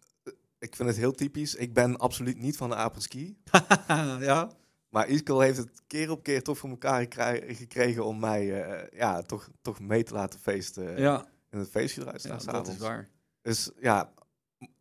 ik 0.60 0.76
vind 0.76 0.90
het 0.90 0.98
heel 0.98 1.12
typisch. 1.12 1.56
Ik 1.56 1.74
ben 1.74 1.98
absoluut 1.98 2.40
niet 2.40 2.58
van 2.58 2.70
de 2.70 2.76
apres-ski. 2.76 3.38
ja, 4.20 4.52
Maar 4.94 5.08
Iskol 5.08 5.40
heeft 5.40 5.58
het 5.58 5.82
keer 5.88 6.12
op 6.12 6.24
keer 6.24 6.44
toch 6.44 6.58
voor 6.58 6.70
elkaar 6.70 7.06
gekregen 7.48 8.06
om 8.06 8.20
mij 8.20 8.64
eh, 8.64 9.00
ja, 9.00 9.22
toch, 9.22 9.50
toch 9.62 9.80
mee 9.80 10.04
te 10.04 10.14
laten 10.14 10.40
feesten 10.40 11.00
ja, 11.00 11.26
in 11.50 11.60
het 11.60 11.70
feestje 11.70 12.02
eruit 12.02 12.24
ja 12.24 12.40
staan. 12.40 12.54
dat 12.54 12.68
is 12.68 12.78
waar. 12.78 13.10
Dus 13.42 13.72
ja, 13.80 14.14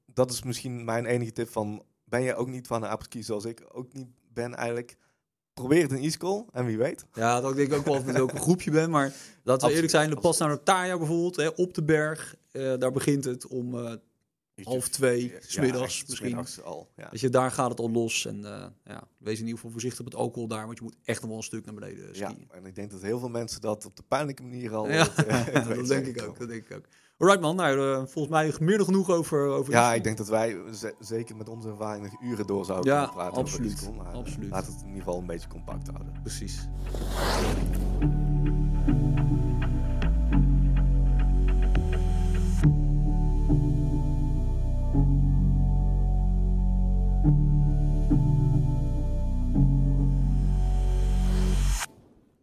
dat 0.06 0.30
is 0.30 0.42
misschien 0.42 0.84
mijn 0.84 1.06
enige 1.06 1.32
tip 1.32 1.48
van... 1.48 1.84
Ben 2.04 2.22
je 2.22 2.34
ook 2.34 2.48
niet 2.48 2.66
van 2.66 2.80
de 2.80 2.88
apres-ski 2.88 3.22
zoals 3.22 3.44
ik 3.44 3.64
ook 3.72 3.92
niet 3.92 4.08
ben 4.32 4.54
eigenlijk? 4.54 4.96
Probeer 5.54 5.82
het 5.82 5.92
in 5.92 6.46
en 6.52 6.64
wie 6.64 6.78
weet. 6.78 7.04
Ja, 7.12 7.40
dat 7.40 7.56
denk 7.56 7.68
ik 7.68 7.78
ook 7.78 7.84
wel 7.84 7.94
of 7.94 8.00
je 8.00 8.06
met 8.06 8.16
welke 8.16 8.36
groep 8.36 8.62
je 8.62 8.70
bent. 8.70 8.90
Maar 8.90 9.04
laten 9.04 9.18
we 9.44 9.52
Absoluut, 9.52 9.74
eerlijk 9.74 9.92
zijn, 9.92 10.10
de 10.10 10.20
pas 10.20 10.38
naar 10.38 10.48
Notaya 10.48 10.98
bijvoorbeeld, 10.98 11.36
hè, 11.36 11.48
op 11.48 11.74
de 11.74 11.84
berg. 11.84 12.36
eh, 12.50 12.78
daar 12.78 12.92
begint 12.92 13.24
het 13.24 13.46
om 13.46 13.78
eh, 13.78 13.92
Half 14.66 14.88
twee, 14.88 15.22
Ja, 15.30 15.38
smiddags 15.40 16.00
misschien. 16.06 16.16
smiddags 16.16 16.62
al, 16.62 16.88
ja. 16.96 17.08
Weet 17.10 17.20
je, 17.20 17.28
daar 17.28 17.50
gaat 17.50 17.70
het 17.70 17.80
al 17.80 17.90
los. 17.90 18.26
En 18.26 18.44
eh, 18.44 18.66
ja, 18.84 19.02
wees 19.18 19.34
in 19.34 19.40
ieder 19.40 19.54
geval 19.54 19.70
voorzichtig 19.70 20.04
met 20.04 20.14
alcohol 20.14 20.48
daar, 20.48 20.66
want 20.66 20.78
je 20.78 20.84
moet 20.84 20.96
echt 21.04 21.20
nog 21.20 21.28
wel 21.28 21.38
een 21.38 21.44
stuk 21.44 21.64
naar 21.64 21.74
beneden 21.74 22.06
Ja, 22.12 22.28
skiën. 22.30 22.48
en 22.50 22.66
ik 22.66 22.74
denk 22.74 22.90
dat 22.90 23.02
heel 23.02 23.18
veel 23.18 23.28
mensen 23.28 23.60
dat 23.60 23.86
op 23.86 23.96
de 23.96 24.02
pijnlijke 24.08 24.42
manier 24.42 24.74
al... 24.74 24.88
Ja, 24.90 25.08
het, 25.14 25.26
eh, 25.26 25.44
het 25.54 25.64
dat 25.76 25.86
denk 25.86 26.06
ik 26.06 26.22
ook. 26.22 26.38
Dat 26.38 26.48
denk 26.48 26.64
ik 26.70 26.76
ook. 26.76 26.84
Alright 27.18 27.40
man, 27.42 27.56
nou, 27.56 27.78
eh, 27.92 27.96
volgens 27.96 28.28
mij 28.28 28.54
meer 28.60 28.76
dan 28.76 28.86
genoeg 28.86 29.10
over, 29.10 29.46
over 29.46 29.72
Ja, 29.72 29.94
ik 29.94 30.04
denk 30.04 30.16
dat 30.16 30.28
wij 30.28 30.56
ze- 30.74 30.94
zeker 30.98 31.36
met 31.36 31.48
onze 31.48 31.68
ervaring 31.68 32.04
nog 32.10 32.22
uren 32.22 32.46
door 32.46 32.64
zouden 32.64 32.92
Ja, 32.92 32.98
kunnen 32.98 33.14
praten 33.16 33.36
absoluut, 33.38 33.72
over 33.72 33.82
Iskol. 33.82 33.94
Maar 33.94 34.12
absoluut. 34.12 34.50
laat 34.50 34.66
het 34.66 34.74
in 34.80 34.86
ieder 34.86 35.02
geval 35.02 35.18
een 35.18 35.26
beetje 35.26 35.48
compact 35.48 35.88
houden. 35.88 36.20
Precies. 36.22 36.68